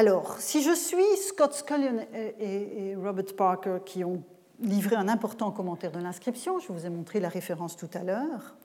[0.00, 4.22] Alors, si je suis Scott Scullion et Robert Parker qui ont
[4.58, 8.56] livré un important commentaire de l'inscription, je vous ai montré la référence tout à l'heure,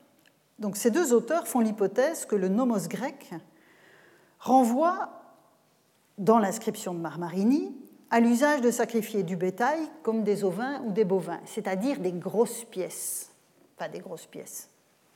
[0.58, 3.34] donc ces deux auteurs font l'hypothèse que le nomos grec
[4.38, 5.10] renvoie
[6.16, 7.76] dans l'inscription de Marmarini
[8.08, 12.64] à l'usage de sacrifier du bétail comme des ovins ou des bovins, c'est-à-dire des grosses
[12.64, 13.30] pièces,
[13.76, 14.70] pas des grosses pièces.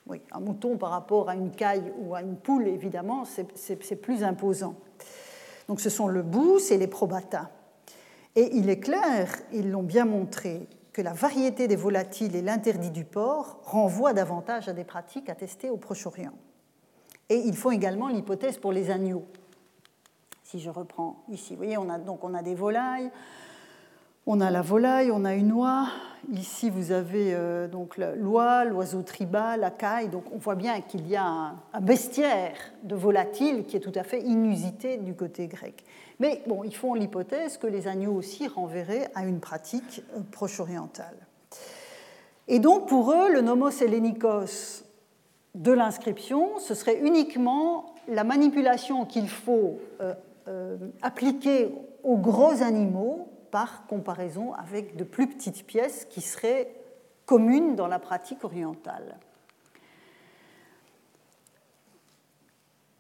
[0.07, 4.23] Oui, un mouton par rapport à une caille ou à une poule, évidemment, c'est plus
[4.23, 4.75] imposant.
[5.71, 7.49] Donc ce sont le bous et les probata.
[8.35, 12.91] Et il est clair, ils l'ont bien montré, que la variété des volatiles et l'interdit
[12.91, 16.33] du porc renvoient davantage à des pratiques attestées au Proche-Orient.
[17.29, 19.25] Et ils font également l'hypothèse pour les agneaux.
[20.43, 23.13] Si je reprends ici, vous voyez, on a, donc on a des volailles,
[24.27, 25.89] on a la volaille, on a une oie.
[26.33, 30.09] Ici, vous avez euh, donc l'oie, l'oiseau tribal, la caille.
[30.09, 34.05] Donc, on voit bien qu'il y a un, bestiaire de volatiles qui est tout à
[34.05, 35.85] fait inusité du côté grec.
[36.21, 41.17] Mais bon, ils font l'hypothèse que les agneaux aussi renverraient à une pratique euh, proche-orientale.
[42.47, 44.85] Et donc, pour eux, le nomos hellenikos
[45.55, 51.73] de l'inscription, ce serait uniquement la manipulation qu'il faut euh, appliquer
[52.05, 56.75] aux gros animaux par comparaison avec de plus petites pièces qui seraient
[57.27, 59.19] communes dans la pratique orientale.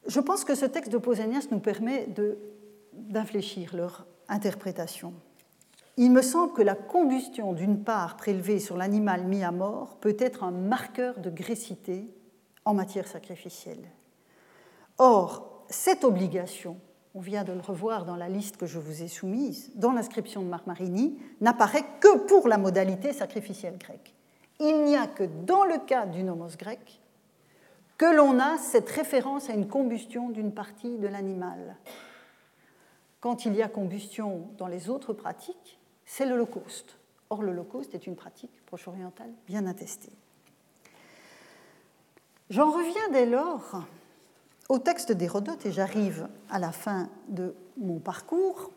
[0.06, 2.08] Je pense que ce texte de Pausanias nous permet
[2.92, 5.12] d'infléchir leur interprétation.
[5.96, 10.16] Il me semble que la combustion d'une part prélevée sur l'animal mis à mort peut
[10.18, 12.08] être un marqueur de grécité
[12.64, 13.90] en matière sacrificielle.
[14.98, 16.76] Or, cette obligation
[17.14, 20.42] on vient de le revoir dans la liste que je vous ai soumise, dans l'inscription
[20.42, 24.14] de Marmarini, n'apparaît que pour la modalité sacrificielle grecque.
[24.60, 27.00] Il n'y a que dans le cas du nomos grec
[27.98, 31.76] que l'on a cette référence à une combustion d'une partie de l'animal.
[33.20, 36.96] Quand il y a combustion dans les autres pratiques, c'est l'Holocauste.
[37.28, 40.12] Or, l'Holocauste est une pratique proche-orientale bien attestée.
[42.48, 43.84] J'en reviens dès lors
[44.70, 48.70] au texte d'Hérodote, et j'arrive à la fin de mon parcours,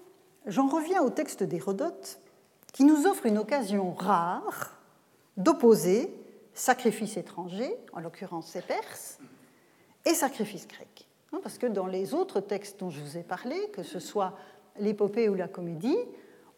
[0.48, 2.20] j'en reviens au texte d'Hérodote
[2.74, 4.82] qui nous offre une occasion rare
[5.38, 6.12] d'opposer
[6.56, 9.20] sacrifice étranger, en l'occurrence c'est perse,
[10.06, 11.08] et sacrifice grec.
[11.32, 14.34] Hein, parce que dans les autres textes dont je vous ai parlé, que ce soit
[14.80, 15.98] l'épopée ou la comédie,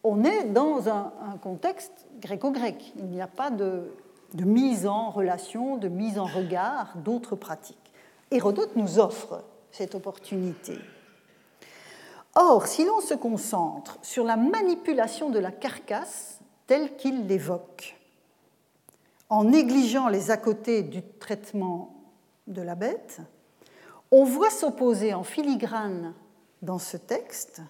[0.02, 1.12] on est dans un,
[1.42, 2.94] contexte gréco-grec.
[2.96, 3.90] Il n'y a pas de
[4.34, 7.85] mise en relation, de mise en regard d'autres pratiques.
[8.30, 10.78] Hérodote nous offre cette opportunité.
[12.34, 17.96] Or, si l'on se concentre sur la manipulation de la carcasse telle qu'il l'évoque,
[19.28, 21.94] en négligeant les à côté du traitement
[22.46, 23.20] de la bête,
[24.10, 26.14] on voit s'opposer en filigrane
[26.62, 27.62] dans ce texte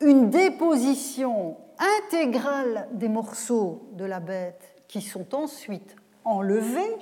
[0.00, 6.96] une déposition intégrale des morceaux de la bête qui sont ensuite enlevés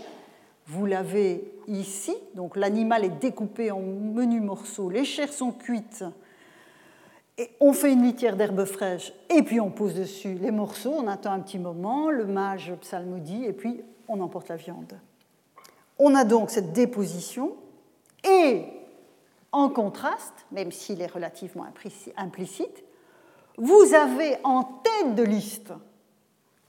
[0.67, 6.05] vous l'avez ici, donc l'animal est découpé en menus morceaux, les chairs sont cuites,
[7.39, 11.09] et on fait une litière d'herbe fraîche, et puis on pose dessus les morceaux, on
[11.09, 14.99] attend un petit moment, le mage psalmodie, et puis on emporte la viande.
[15.99, 17.55] On a donc cette déposition,
[18.25, 18.65] et
[19.51, 21.67] en contraste, même s'il est relativement
[22.17, 22.85] implicite,
[23.59, 25.73] vous avez en tête de liste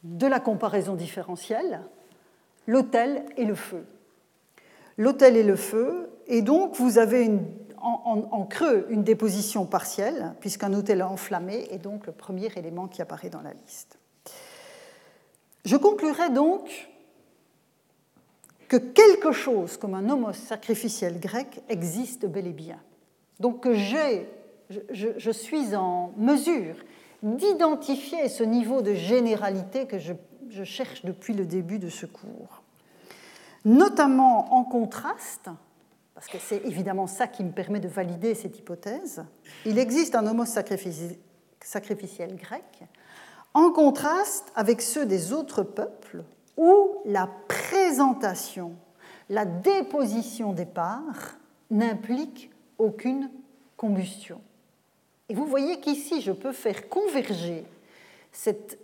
[0.03, 1.81] de la comparaison différentielle
[2.67, 3.85] l'autel et le feu.
[4.97, 7.29] L'autel et le feu, et donc vous avez
[7.83, 13.29] en, creux une déposition partielle, puisqu'un autel enflammé est donc le premier élément qui apparaît
[13.29, 13.99] dans la liste.
[15.65, 16.89] Je conclurai donc
[18.67, 22.79] que quelque chose comme un homos sacrificiel grec existe bel et bien.
[23.39, 24.27] Donc que j'ai,
[24.69, 26.75] je, suis en mesure
[27.21, 30.13] d'identifier ce niveau de généralité que je
[30.49, 32.63] je cherche depuis le début de ce cours.
[33.65, 35.49] Notamment en contraste,
[36.15, 39.23] parce que c'est évidemment ça qui me permet de valider cette hypothèse,
[39.65, 42.83] il existe un homo sacrificiel grec,
[43.53, 46.23] en contraste avec ceux des autres peuples
[46.57, 48.73] où la présentation,
[49.29, 51.37] la déposition des parts
[51.71, 53.29] n'implique aucune
[53.77, 54.41] combustion.
[55.29, 57.65] Et vous voyez qu'ici, je peux faire converger
[58.31, 58.77] cette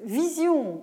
[0.00, 0.82] vision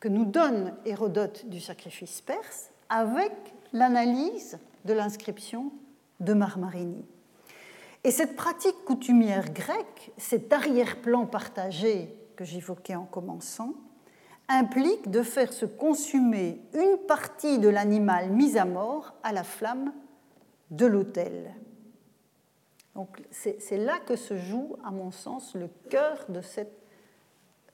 [0.00, 3.32] que nous donne Hérodote du sacrifice perse avec
[3.72, 5.72] l'analyse de l'inscription
[6.20, 7.04] de Marmarini.
[8.04, 13.72] Et cette pratique coutumière grecque, cet arrière-plan partagé que j'évoquais en commençant,
[14.48, 19.92] implique de faire se consumer une partie de l'animal mis à mort à la flamme
[20.70, 21.54] de l'autel.
[22.94, 26.83] Donc c'est là que se joue, à mon sens, le cœur de cette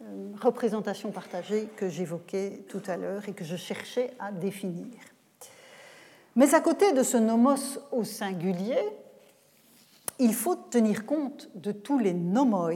[0.03, 4.87] euh, représentation partagée que j'évoquais tout à l'heure et que je cherchais à définir.
[6.37, 8.81] Mais à côté de ce nomos au singulier,
[10.19, 12.73] il faut tenir compte de tous les nomoi,